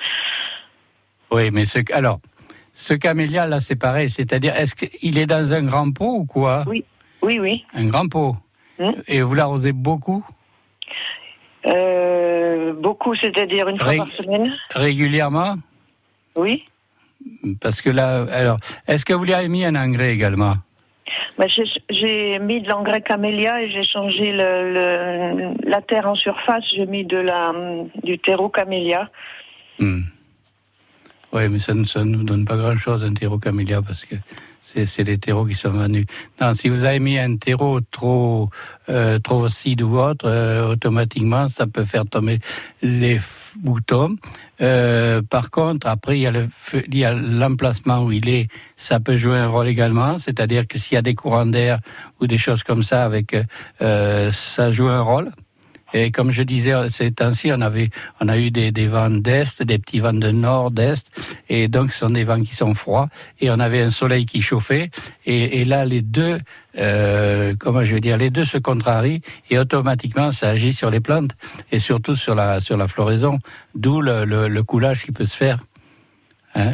[1.31, 2.21] Oui, mais ce, alors,
[2.73, 4.09] ce camélia là, c'est pareil.
[4.09, 6.65] C'est-à-dire, est-ce qu'il est dans un grand pot ou quoi?
[6.67, 6.85] Oui,
[7.23, 7.65] oui, oui.
[7.75, 8.37] Un grand pot.
[9.09, 10.25] Et vous l'arrosez beaucoup,
[11.69, 14.53] Euh, beaucoup, c'est-à-dire une fois Ré- par semaine.
[14.71, 15.55] régulièrement
[16.37, 16.65] Oui.
[17.61, 20.55] Parce que là, alors, est-ce que vous lui avez mis un engrais également?
[21.39, 26.65] Ben, j'ai- mis de l'engrais camélia et j'ai changé le, le- la terre en surface.
[26.75, 27.53] J'ai mis de la,
[28.05, 29.11] du terreau camélia.
[29.79, 30.03] Hmm.
[31.33, 34.15] Oui, mais ça ne ça nous donne pas grand-chose, un terreau camélia, parce que
[34.75, 36.05] C'est, les terreaux qui sont venus.
[36.41, 38.51] Non, si vous avez mis un terreau trop
[38.91, 42.39] euh, trop acide ou autre, euh, automatiquement, ça peut faire tomber
[42.83, 43.19] les
[43.57, 44.17] boutons.
[44.61, 48.49] Euh, par contre, après, il y a l'emplacement où il est.
[48.77, 50.19] Ça peut jouer un rôle également.
[50.19, 51.81] C'est-à-dire que s'il y a des courants d'air
[52.21, 53.37] ou des choses comme ça, avec
[53.81, 55.31] ça joue un rôle.
[55.93, 59.79] Et comme je disais, ces temps-ci, on avait, on a eu des, vents d'est, des
[59.79, 61.07] petits vents de nord, d'est,
[61.49, 63.09] et donc ce sont des vents qui sont froids.
[63.41, 64.91] Et on avait un soleil qui chauffait.
[65.25, 66.39] Et, là, les deux,
[66.79, 71.01] euh, comment je veux dire, les deux se contrarient et automatiquement ça agit sur les
[71.01, 71.33] plantes
[71.73, 73.39] et surtout sur la sur la floraison.
[73.75, 75.59] D'où le, le, le coulage qui peut se faire.
[76.55, 76.73] Hein?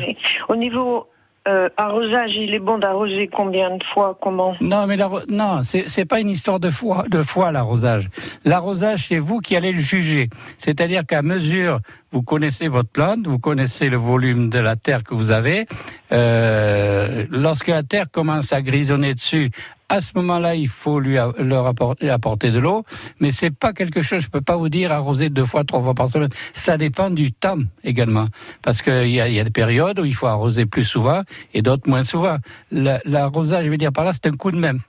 [0.49, 1.09] Au niveau
[1.47, 4.97] euh, arrosage, il est bon d'arroser combien de fois Comment Non, mais
[5.29, 8.09] non, c'est pas une histoire de foi, de foi l'arrosage.
[8.47, 10.31] L'arrosage, c'est vous qui allez le juger.
[10.57, 11.81] C'est-à-dire qu'à mesure,
[12.13, 15.67] vous connaissez votre plante, vous connaissez le volume de la terre que vous avez.
[16.13, 19.51] Euh, lorsque la terre commence à grisonner dessus,
[19.89, 22.85] à ce moment-là, il faut lui leur apporter, apporter de l'eau.
[23.21, 24.23] Mais c'est pas quelque chose.
[24.23, 26.31] Je peux pas vous dire arroser deux fois, trois fois par semaine.
[26.53, 28.29] Ça dépend du temps également,
[28.63, 31.89] parce qu'il y y a des périodes où il faut arroser plus souvent et d'autres
[31.89, 32.39] moins souvent.
[32.71, 34.81] La- L'arrosage, je veux dire par là, c'est un coup de même.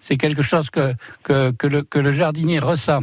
[0.00, 3.02] C'est quelque chose que que, que, le, que le jardinier ressent.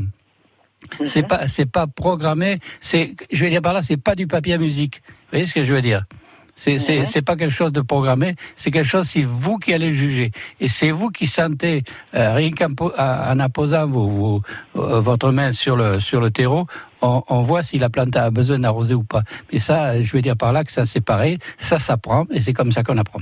[1.06, 2.60] C'est pas c'est pas programmé.
[2.82, 5.02] C'est je veux dire par là, c'est pas du papier à musique.
[5.06, 6.06] Vous voyez ce que je veux dire?
[6.56, 7.06] C'est Ouais.
[7.06, 8.36] c'est pas quelque chose de programmé.
[8.56, 11.84] C'est quelque chose c'est vous qui allez juger et c'est vous qui sentez
[12.16, 14.42] euh, rien qu'en po- en apposant vos, vos-
[14.76, 16.66] euh, votre main sur le sur le terreau.
[17.02, 19.24] On, on voit si la plante a besoin d'arroser ou pas.
[19.52, 22.54] Mais ça, je veux dire par là que ça c'est pareil, ça s'apprend et c'est
[22.54, 23.20] comme ça qu'on apprend.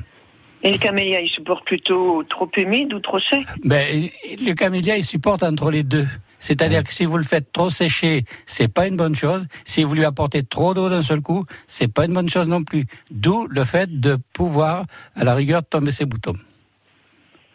[0.63, 3.39] Et le camélia, il supporte plutôt trop humide ou trop sec?
[3.65, 4.07] Ben,
[4.45, 6.07] le camélia, il supporte entre les deux.
[6.41, 9.45] C'est-à-dire que si vous le faites trop sécher, c'est pas une bonne chose.
[9.63, 12.63] Si vous lui apportez trop d'eau d'un seul coup, c'est pas une bonne chose non
[12.63, 12.85] plus.
[13.11, 16.35] D'où le fait de pouvoir, à la rigueur, tomber ses boutons.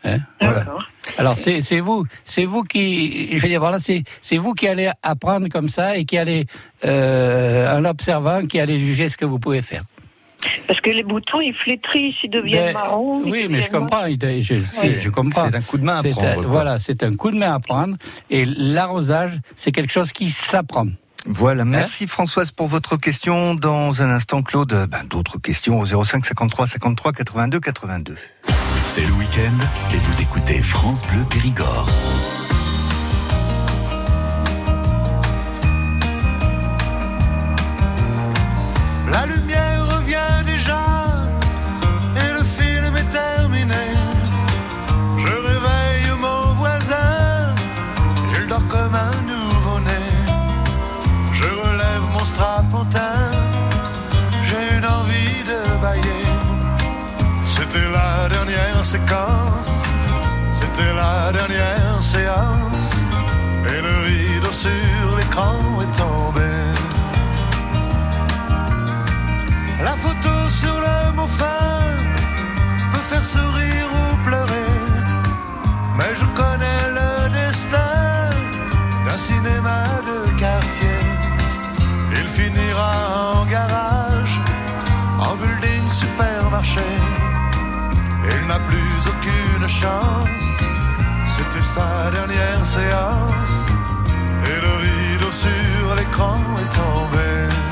[0.04, 0.66] Hein voilà.
[1.18, 4.90] Alors c'est vous, c'est vous qui, je vais dire voilà, c'est c'est vous qui allez
[5.02, 6.46] apprendre comme ça et qui allez,
[6.84, 9.82] euh, en observant, qui allez juger ce que vous pouvez faire.
[10.66, 13.22] Parce que les boutons, ils flétrissent, ils deviennent Ben, marrons.
[13.24, 14.06] ils Oui, mais je comprends.
[14.06, 14.98] Je, sais, Ouais.
[15.02, 15.48] je comprends.
[15.50, 16.44] C'est un coup de main à prendre, un- quoi.
[16.46, 17.96] voilà, c'est un coup de main à prendre.
[18.30, 20.86] Et l'arrosage, c'est quelque chose qui s'apprend.
[21.28, 23.54] Voilà, merci Françoise pour votre question.
[23.56, 28.14] Dans un instant, Claude, ben, d'autres questions au 05 53 53 82 82.
[28.84, 31.88] C'est le week-end et vous écoutez France Bleu Périgord.
[58.86, 59.08] C'était
[60.94, 62.92] la dernière séance.
[63.68, 66.54] Et le rideau sur l'écran est tombé.
[69.82, 71.82] La photo sur le mot fin
[72.92, 74.72] peut faire sourire ou pleurer.
[75.98, 78.30] Mais je connais le destin
[79.04, 81.00] d'un cinéma de quartier.
[82.12, 84.40] Il finira en garage,
[85.18, 87.05] en building supermarché.
[88.46, 90.62] N'a plus aucune chance,
[91.26, 93.70] c'était sa dernière séance.
[94.44, 97.65] Et le rideau sur l'écran est tombé.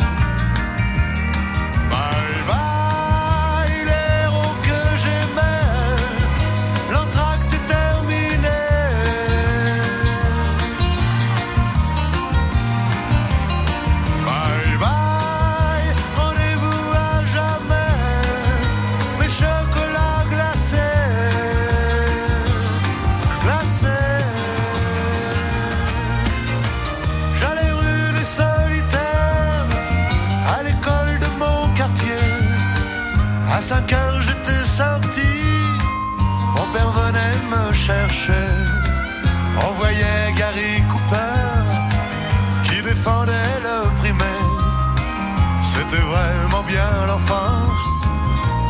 [47.14, 48.09] L'enfance,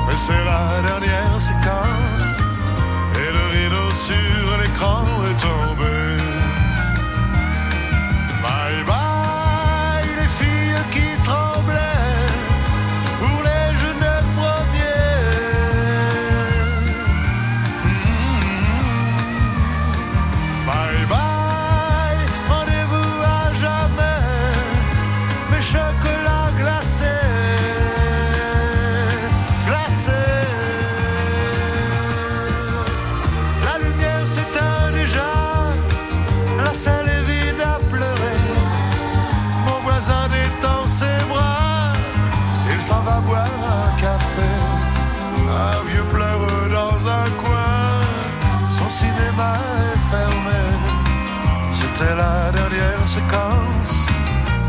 [0.07, 2.26] mais c'est la dernière séquence.
[3.22, 5.93] Et le rideau sur l'écran est tombé.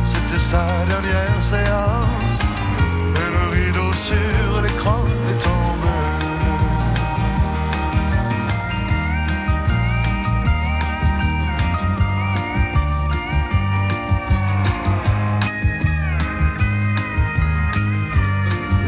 [0.04, 2.42] C'était sa dernière séance.
[3.16, 5.56] Et le rideau sur l'écran est tombé.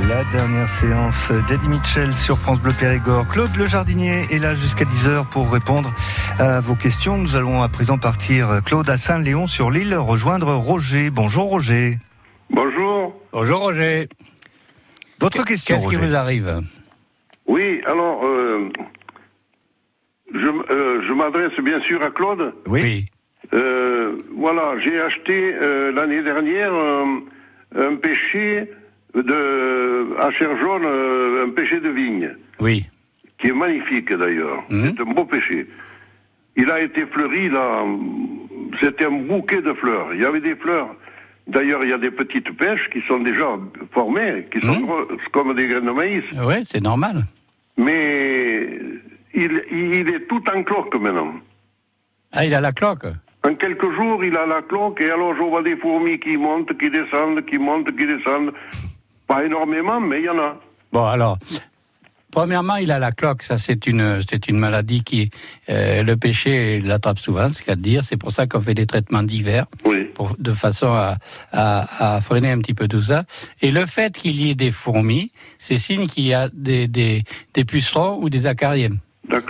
[0.08, 3.26] La dernière séance d'Eddie Mitchell sur France Bleu Périgord.
[3.28, 5.92] Claude Le Jardinier est là jusqu'à 10h pour répondre
[6.40, 7.18] à vos questions.
[7.18, 11.10] Nous allons à présent partir, Claude, à Saint-Léon sur l'île, rejoindre Roger.
[11.10, 11.98] Bonjour Roger.
[12.50, 13.20] Bonjour.
[13.34, 14.08] Bonjour Roger.
[15.20, 16.62] Votre question, Qu'est-ce qui vous arrive?
[17.48, 18.70] Oui, alors, euh,
[20.34, 22.54] je, euh, je m'adresse bien sûr à Claude.
[22.68, 23.06] Oui.
[23.54, 27.06] Euh, voilà, j'ai acheté euh, l'année dernière euh,
[27.78, 28.70] un pêcher
[29.16, 32.86] de, à Cherjaune, euh, un pêcher de vigne, Oui.
[33.40, 34.64] qui est magnifique d'ailleurs.
[34.70, 34.94] Mhm.
[34.98, 35.66] C'est un beau pêcher.
[36.58, 37.84] Il a été fleuri, là,
[38.82, 40.14] c'était un bouquet de fleurs.
[40.14, 40.90] Il y avait des fleurs.
[41.48, 43.48] D'ailleurs, il y a des petites pêches qui sont déjà
[43.94, 46.24] formées, qui sont gros- comme des graines de maïs.
[46.44, 47.24] Oui, c'est normal.
[47.78, 48.80] Mais
[49.34, 51.34] il, il est tout en cloque maintenant.
[52.34, 53.06] Ah, il a la cloque
[53.46, 56.78] En quelques jours, il a la cloque et alors je vois des fourmis qui montent,
[56.78, 58.52] qui descendent, qui montent, qui descendent.
[59.28, 60.58] Pas énormément, mais il y en a.
[60.92, 61.38] Bon, alors,
[62.32, 63.44] premièrement, il a la cloque.
[63.44, 65.30] Ça, c'est une, c'est une maladie qui,
[65.70, 68.04] euh, le péché l'attrape souvent, c'est qu'à dire.
[68.04, 69.66] C'est pour ça qu'on fait des traitements divers,
[70.14, 71.18] pour, de façon à,
[71.52, 73.24] à, à freiner un petit peu tout ça.
[73.62, 77.24] Et le fait qu'il y ait des fourmis, c'est signe qu'il y a des, des,
[77.54, 78.98] des pucerons ou des acariens.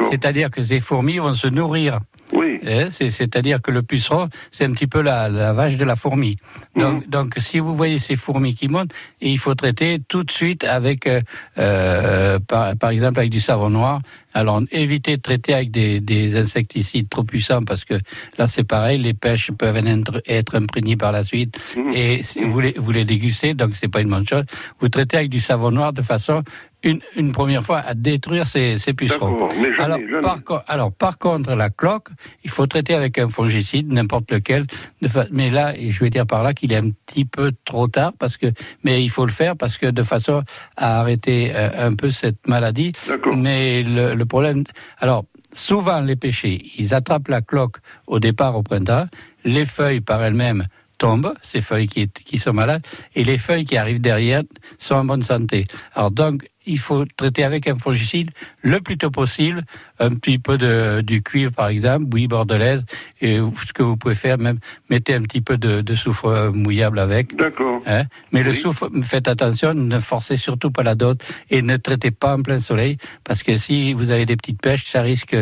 [0.09, 1.99] C'est-à-dire que ces fourmis vont se nourrir.
[2.33, 2.59] Oui.
[2.91, 6.37] c'est, c'est-à-dire que le puceron, c'est un petit peu la, la vache de la fourmi.
[6.75, 10.31] Donc, donc, si vous voyez ces fourmis qui montent, et il faut traiter tout de
[10.31, 11.21] suite avec, euh,
[11.57, 14.01] euh, par, par exemple, avec du savon noir.
[14.33, 17.95] Alors, évitez de traiter avec des, des insecticides trop puissants parce que
[18.37, 21.57] là, c'est pareil, les pêches peuvent être, être imprégnées par la suite
[21.91, 24.43] et si vous les, vous les dégustez, donc c'est pas une bonne chose.
[24.79, 26.43] Vous traitez avec du savon noir de façon
[26.83, 29.49] une, une première fois à détruire ces, ces pucerons.
[29.59, 30.21] Mais jamais, alors, jamais.
[30.21, 32.09] Par, co- alors, par contre, la cloque,
[32.43, 34.65] il faut traiter avec un fongicide, n'importe lequel.
[35.01, 37.87] de fa- mais là, je vais dire par là qu'il est un petit peu trop
[37.87, 38.47] tard, parce que,
[38.83, 40.43] mais il faut le faire parce que de façon
[40.75, 42.93] à arrêter euh, un peu cette maladie.
[43.35, 44.63] Mais le, le problème,
[44.99, 49.07] alors, souvent les pêchers, ils attrapent la cloque au départ au printemps,
[49.43, 50.67] les feuilles par elles-mêmes
[50.99, 52.83] tombent, ces feuilles qui, qui sont malades,
[53.15, 54.41] et les feuilles qui arrivent derrière
[54.79, 55.65] sont en bonne santé.
[55.93, 58.29] Alors donc, il faut traiter avec un fongicide
[58.61, 59.61] le plus tôt possible,
[59.99, 62.85] un petit peu de, du cuivre par exemple, bouillie bordelaise,
[63.21, 64.59] et ce que vous pouvez faire, même
[64.89, 67.35] mettez un petit peu de, de soufre mouillable avec.
[67.35, 67.81] D'accord.
[67.85, 68.03] Hein?
[68.31, 71.17] Mais le soufre, faites attention, ne forcez surtout pas la dose
[71.49, 74.85] et ne traitez pas en plein soleil, parce que si vous avez des petites pêches,
[74.85, 75.35] ça risque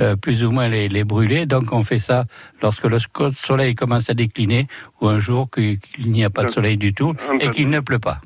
[0.00, 1.46] euh, plus ou moins les, les brûler.
[1.46, 2.24] Donc on fait ça
[2.62, 2.98] lorsque le
[3.30, 4.66] soleil commence à décliner
[5.00, 7.98] ou un jour qu'il n'y a pas de soleil du tout et qu'il ne pleut
[7.98, 8.20] pas.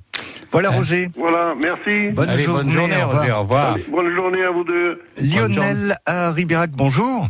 [0.55, 1.09] Voilà Roger.
[1.17, 2.11] Voilà, merci.
[2.11, 3.21] Bonne Allez, journée, bonne journée, au revoir.
[3.23, 3.73] Roger, au revoir.
[3.75, 5.03] Allez, bonne journée à vous deux.
[5.21, 7.27] Lionel à Ribérac, bonjour.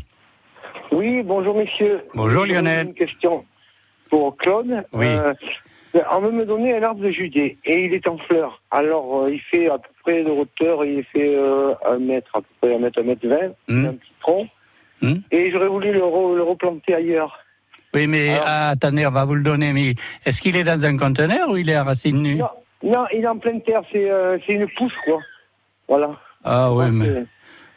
[0.92, 2.02] Oui, bonjour messieurs.
[2.14, 2.88] Bonjour, J'ai Lionel.
[2.88, 3.46] Une question
[4.10, 4.84] pour Claude.
[4.92, 5.06] Oui.
[5.06, 5.32] Euh,
[6.12, 8.60] on veut me donner un arbre de Judée et il est en fleurs.
[8.70, 12.40] Alors euh, il fait à peu près de hauteur, il fait euh, un mètre, à
[12.42, 13.86] peu près un mètre, un mètre vingt, Hmm.
[13.86, 14.48] un petit tronc.
[15.00, 15.14] Hmm.
[15.30, 17.38] Et j'aurais voulu le, re- le replanter ailleurs.
[17.94, 19.72] Oui, mais ah, attendez, on va vous le donner.
[19.72, 19.94] Mais
[20.26, 22.36] est-ce qu'il est dans un conteneur ou il est à racine nue?
[22.36, 22.48] Non,
[22.84, 25.18] non, il est en pleine terre, c'est euh, c'est une pousse quoi.
[25.88, 26.10] Voilà.
[26.44, 27.24] Ah oui, mais,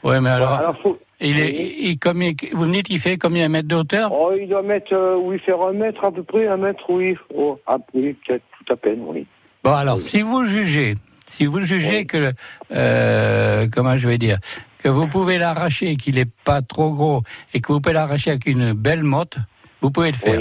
[0.03, 3.47] ouais, mais alors, alors, faut- il est, il, combien, vous me dites, il fait combien
[3.47, 4.11] de mètres de hauteur?
[4.13, 7.17] Oh, il doit mettre, euh, oui, faire un mètre à peu près, un mètre, oui.
[7.33, 9.25] Oh, ah, oui, peut-être tout à peine, oui.
[9.63, 10.95] Bon, alors, si vous jugez,
[11.25, 12.33] si vous jugez que,
[12.71, 14.37] euh, comment je vais dire,
[14.79, 18.45] que vous pouvez l'arracher, qu'il n'est pas trop gros, et que vous pouvez l'arracher avec
[18.45, 19.37] une belle motte,
[19.81, 20.39] vous pouvez le faire.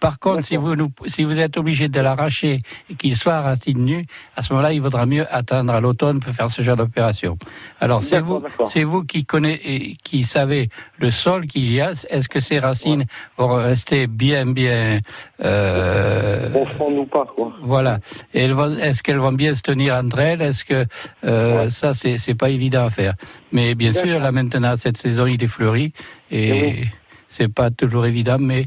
[0.00, 3.40] Par contre, si vous, nous- si vous êtes obligé de l'arracher et qu'il soit à
[3.42, 6.76] racine nue, à ce moment-là, il vaudra mieux attendre à l'automne pour faire ce genre
[6.76, 7.36] d'opération.
[7.80, 10.68] Alors, c'est vous, c'est vous qui connaissez, qui savez
[10.98, 11.92] le sol qu'il y a.
[12.10, 13.04] Est-ce que ces racines
[13.36, 15.00] vont rester bien, bien,
[15.44, 17.52] euh, ou pas, quoi.
[17.62, 17.98] voilà.
[18.34, 20.42] Et est-ce qu'elles vont bien se tenir entre elles?
[20.42, 20.86] Est-ce que
[21.24, 23.14] euh, ça, c'est c'est pas évident à faire.
[23.52, 25.92] Mais bien sûr, là maintenant, cette saison, il est fleuri
[26.30, 26.84] et
[27.28, 28.38] c'est pas toujours évident.
[28.38, 28.66] Mais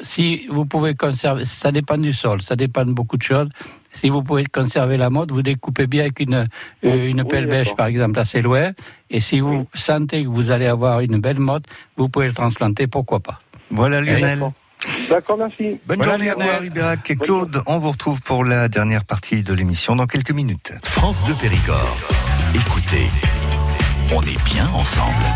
[0.00, 3.48] si vous pouvez conserver, ça dépend du sol, ça dépend de beaucoup de choses.
[3.92, 6.46] Si vous pouvez conserver la mode, vous découpez bien avec une,
[6.84, 8.70] euh, une pelle bêche, par exemple, assez loin.
[9.10, 12.86] Et si vous sentez que vous allez avoir une belle mode, vous pouvez le transplanter,
[12.86, 13.40] pourquoi pas.
[13.70, 14.40] Voilà Lionel.
[15.10, 15.78] D'accord, merci.
[15.86, 16.54] Bonne Voilà, journée à vous, Lionel.
[16.54, 17.10] à Ribérac.
[17.10, 20.72] Et Claude, on vous retrouve pour la dernière partie de l'émission dans quelques minutes.
[20.84, 21.96] France Bleu Périgord.
[22.54, 23.08] Écoutez,
[24.14, 25.26] on est bien ensemble.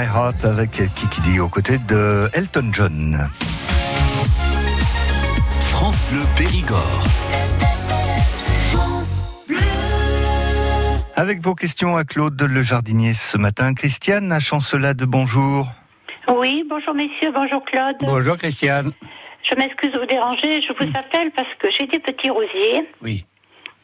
[0.00, 3.28] My Heart avec Kiki Di aux côtés de Elton John.
[5.72, 7.04] France Bleu Périgord.
[11.16, 15.66] Avec vos questions à Claude Le Jardinier ce matin, Christiane à Chancelade, bonjour.
[16.28, 17.96] Oui, bonjour messieurs, bonjour Claude.
[18.00, 18.92] Bonjour Christiane.
[19.42, 22.88] Je m'excuse de vous déranger, je vous appelle parce que j'ai des petits rosiers.
[23.02, 23.26] Oui.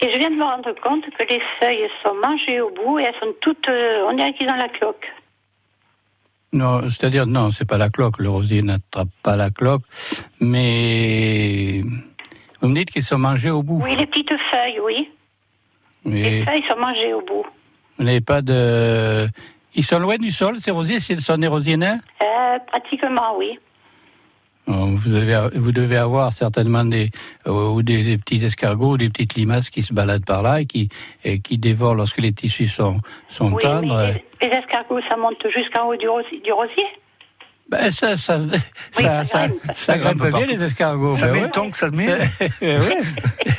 [0.01, 3.03] Et je viens de me rendre compte que les feuilles sont mangées au bout et
[3.03, 3.69] elles sont toutes.
[3.69, 5.07] euh, on dirait qu'ils ont la cloque.
[6.53, 8.19] Non, c'est-à-dire, non, c'est pas la cloque.
[8.19, 9.83] Le rosier n'attrape pas la cloque.
[10.41, 11.83] Mais
[12.61, 13.81] vous me dites qu'ils sont mangés au bout.
[13.83, 15.11] Oui, les petites feuilles, oui.
[16.05, 17.45] Mais Les feuilles sont mangées au bout.
[17.99, 19.29] vous n'avez pas de.
[19.75, 21.99] Ils sont loin du sol, ces rosiers Ce sont des rosiers nains?
[22.23, 23.59] Euh, pratiquement, oui.
[24.69, 27.11] Oh, vous, avez, vous devez avoir certainement des,
[27.47, 30.61] euh, ou des, des petits escargots ou des petites limaces qui se baladent par là
[30.61, 30.89] et qui,
[31.25, 32.99] et qui dévorent lorsque les tissus sont,
[33.29, 33.97] sont oui, tendres.
[33.97, 36.41] mais les, les escargots, ça monte jusqu'en haut du, rosier.
[36.45, 36.85] du rosier.
[37.69, 38.39] Ben ça, ça,
[38.93, 40.47] ça, ça, ça grimpe grimpe bien partout.
[40.49, 41.13] les escargots.
[41.13, 41.45] Ça Ben met ouais.
[41.47, 42.29] le temps que ça met.
[42.61, 42.95] Oui.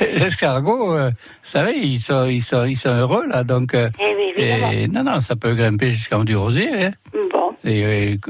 [0.00, 3.74] Les escargots, euh, vous savez, ils sont, ils sont, ils sont heureux là, donc.
[3.74, 6.68] euh, Eh oui, et- non, non, ça peut grimper jusqu'en haut du rosier.
[6.86, 6.90] Hein.
[7.12, 7.27] Bon.
[7.68, 8.20] Et, et,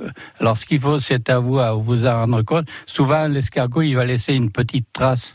[0.40, 2.66] alors, ce qu'il faut, c'est à vous à vous en rendre compte.
[2.86, 5.34] Souvent, l'escargot, il va laisser une petite trace.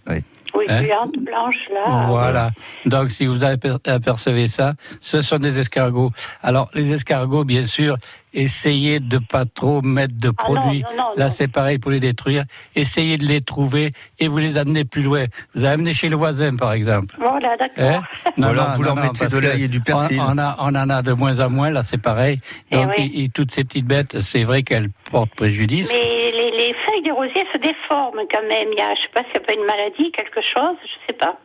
[0.56, 0.84] Oui, Hein?
[0.84, 2.06] blanche, blanche, là.
[2.08, 2.52] Voilà.
[2.86, 6.12] Donc, si vous aper- apercevez ça, ce sont des escargots.
[6.44, 7.96] Alors, les escargots, bien sûr,
[8.34, 10.82] essayez de pas trop mettre de Ah non, produits.
[10.82, 11.32] non, non, Là, non.
[11.32, 12.44] c'est pareil pour les détruire.
[12.76, 15.26] Essayez de les trouver et vous les amenez plus loin.
[15.54, 17.16] Vous les amenez chez le voisin, par exemple.
[17.20, 17.84] Voilà, d'accord.
[17.84, 18.02] Hein
[18.38, 20.20] Ou alors, vous leur mettez de l'ail et du persil.
[20.20, 22.40] On, on a, on en a de moins en moins, là, c'est pareil.
[22.72, 23.12] Eh Donc, oui.
[23.16, 25.90] et- et toutes ces petites bêtes, c'est vrai qu'elles portent préjudice.
[25.92, 28.68] Mais les, les feuilles du rosier se déforment quand même.
[28.72, 31.08] Il y a, je sais pas s'il n'y a pas une maladie, quelque chose, je
[31.08, 31.38] sais pas.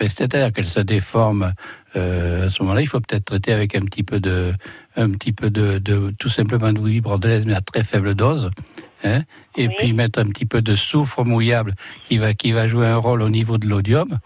[0.00, 1.52] Mais C'est-à-dire qu'elle se déforme.
[1.96, 4.52] Euh, à ce moment-là, il faut peut-être traiter avec un petit peu de,
[4.96, 8.50] un petit peu de, de tout simplement d'ouïe bordelaise, mais à très faible dose.
[9.04, 9.22] Hein,
[9.56, 11.74] et puis mettre un petit peu de soufre mouillable
[12.08, 14.18] qui va, qui va jouer un rôle au niveau de l'odium.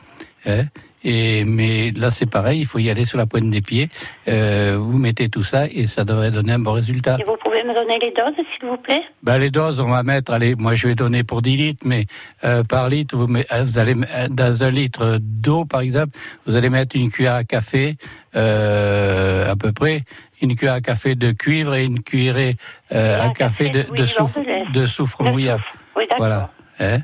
[0.47, 0.67] Hein,
[1.05, 3.89] et, mais là, c'est pareil, il faut y aller sur la pointe des pieds.
[4.29, 7.17] Euh, vous mettez tout ça et ça devrait donner un bon résultat.
[7.21, 9.03] Et vous pouvez me donner les doses, s'il vous plaît?
[9.23, 12.07] Ben, les doses, on va mettre, allez, moi je vais donner pour 10 litres, mais
[12.45, 13.95] euh, par litre, vous, met- euh, vous allez,
[14.31, 17.97] dans un litre d'eau, par exemple, vous allez mettre une cuillère à café,
[18.37, 20.03] euh, à peu près,
[20.41, 22.55] une cuillère à café de cuivre et une cuillère
[22.93, 24.41] euh, à café de, de, soufre,
[24.73, 25.65] de soufre mouillable.
[25.97, 26.05] Oui.
[26.17, 26.51] Voilà.
[26.81, 26.99] Hein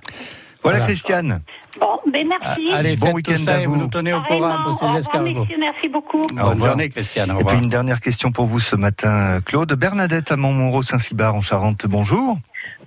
[0.65, 1.41] Voilà, Christiane.
[1.79, 2.69] Bon, ben merci.
[2.73, 3.77] Ah, Allez, Bon week-end à vous vous.
[3.77, 5.47] nous tenez au courant pour ces escargots.
[5.59, 6.23] merci beaucoup.
[6.23, 6.71] Au Bonne revoir.
[6.71, 7.31] journée, Christiane.
[7.33, 9.73] Au Et puis une dernière question pour vous ce matin, Claude.
[9.75, 12.39] Bernadette à Montmoreau-Saint-Cybar en Charente, bonjour.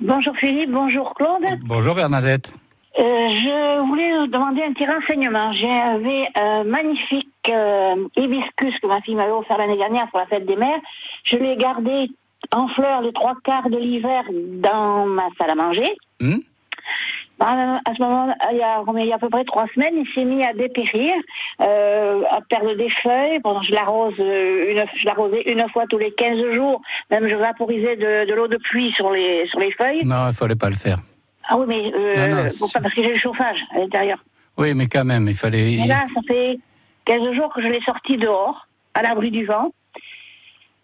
[0.01, 1.43] Bonjour Philippe, bonjour Claude.
[1.65, 2.51] Bonjour Bernadette.
[2.99, 5.51] Euh, je voulais vous demander un petit renseignement.
[5.53, 10.47] J'avais un magnifique euh, hibiscus que ma fille m'avait offert l'année dernière pour la fête
[10.47, 10.79] des mères.
[11.23, 12.09] Je l'ai gardé
[12.51, 14.23] en fleurs les trois quarts de l'hiver
[14.63, 15.95] dans ma salle à manger.
[16.19, 16.39] Ben,
[17.39, 20.07] à ce moment, il y, a, il y a à peu près trois semaines, il
[20.13, 21.13] s'est mis à dépérir,
[21.61, 23.39] euh, à perdre des feuilles.
[23.43, 26.81] Bon, je l'arrose, euh, une, je l'arrosais une fois tous les 15 jours.
[27.11, 30.03] Même je vaporisais de, de l'eau de pluie sur les sur les feuilles.
[30.05, 30.99] Non, il fallait pas le faire.
[31.49, 34.23] Ah oui, mais euh, Non, non, pourquoi Parce que j'ai le chauffage à l'intérieur.
[34.57, 35.73] Oui, mais quand même, il fallait.
[35.73, 36.59] Et là, ça fait
[37.05, 39.71] 15 jours que je l'ai sorti dehors, à l'abri du vent.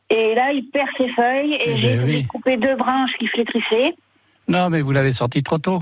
[0.10, 2.28] Et là, il perd ses feuilles et Eh j'ai ben oui.
[2.28, 3.96] coupé deux branches qui flétrissaient.
[4.48, 5.82] Non, mais vous l'avez sorti trop tôt.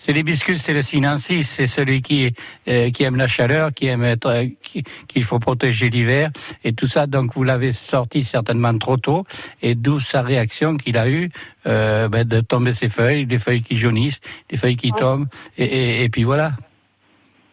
[0.00, 2.32] C'est l'hibiscus, c'est le sinensis, c'est celui qui,
[2.68, 6.30] euh, qui aime la chaleur, qui aime être, euh, qui- qu'il faut protéger l'hiver
[6.62, 7.06] et tout ça.
[7.08, 9.24] Donc vous l'avez sorti certainement trop tôt
[9.60, 11.30] et d'où sa réaction qu'il a eue
[11.66, 15.26] euh, ben, de tomber ses feuilles, des feuilles qui jaunissent, des feuilles qui tombent
[15.58, 16.52] et, et, et puis voilà.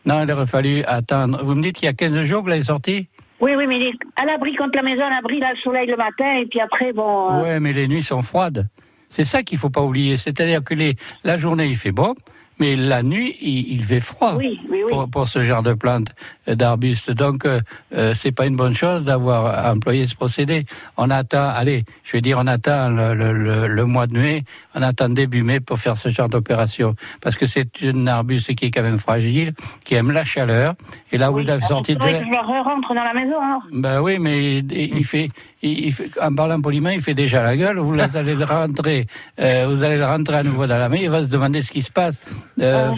[0.05, 1.43] Non, il aurait fallu attendre.
[1.43, 3.07] Vous me dites qu'il y a 15 jours que vous l'avez sorti?
[3.41, 6.37] Oui, oui, mais à l'abri contre la maison, à l'abri, là, le soleil le matin,
[6.39, 7.41] et puis après, bon...
[7.41, 8.67] Ouais, mais les nuits sont froides.
[9.09, 10.15] C'est ça qu'il faut pas oublier.
[10.17, 12.15] C'est-à-dire que les, la journée, il fait beau,
[12.59, 14.89] mais la nuit, il, il fait froid Oui, oui, oui.
[14.89, 16.13] Pour, pour ce genre de plantes,
[16.47, 17.11] euh, d'arbustes.
[17.11, 17.59] Donc, euh,
[17.95, 20.65] euh, c'est pas une bonne chose d'avoir employé ce procédé.
[20.97, 24.43] On attend, allez, je vais dire, on attend le, le, le, le mois de mai,
[24.73, 26.95] on attend début mai pour faire ce genre d'opération.
[27.21, 29.53] Parce que c'est un arbuste qui est quand même fragile,
[29.83, 30.75] qui aime la chaleur.
[31.11, 33.61] Et là, vous l'avez alors, sorti de je le rentre dans la maison, alors.
[33.71, 35.29] ben oui, mais il, il fait,
[35.65, 37.77] il, il fait, en parlant poliment, il fait déjà la gueule.
[37.79, 39.07] Vous allez le rentrer,
[39.39, 40.97] euh, vous allez le rentrer à nouveau dans la main.
[41.01, 42.19] Il va se demander ce qui se passe.
[42.61, 42.93] Euh,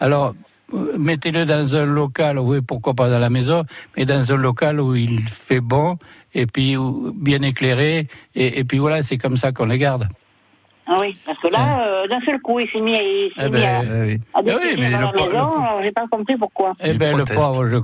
[0.00, 0.34] Alors,
[0.74, 3.64] euh, mettez-le dans un local, oui, pourquoi pas dans la maison,
[3.96, 5.96] mais dans un local où il fait bon
[6.34, 8.06] et puis où- bien éclairé.
[8.34, 10.08] Et, et puis voilà, c'est comme ça qu'on les garde.
[10.90, 13.50] Ah oui, parce que là, euh, d'un seul coup, il s'est mis, il s'est Eh
[13.50, 15.50] mis à, ben, à eh oui, mais dans le la maison,
[15.82, 16.72] j'ai pas compris pourquoi.
[16.82, 17.76] Eh ben, le pauvre, je,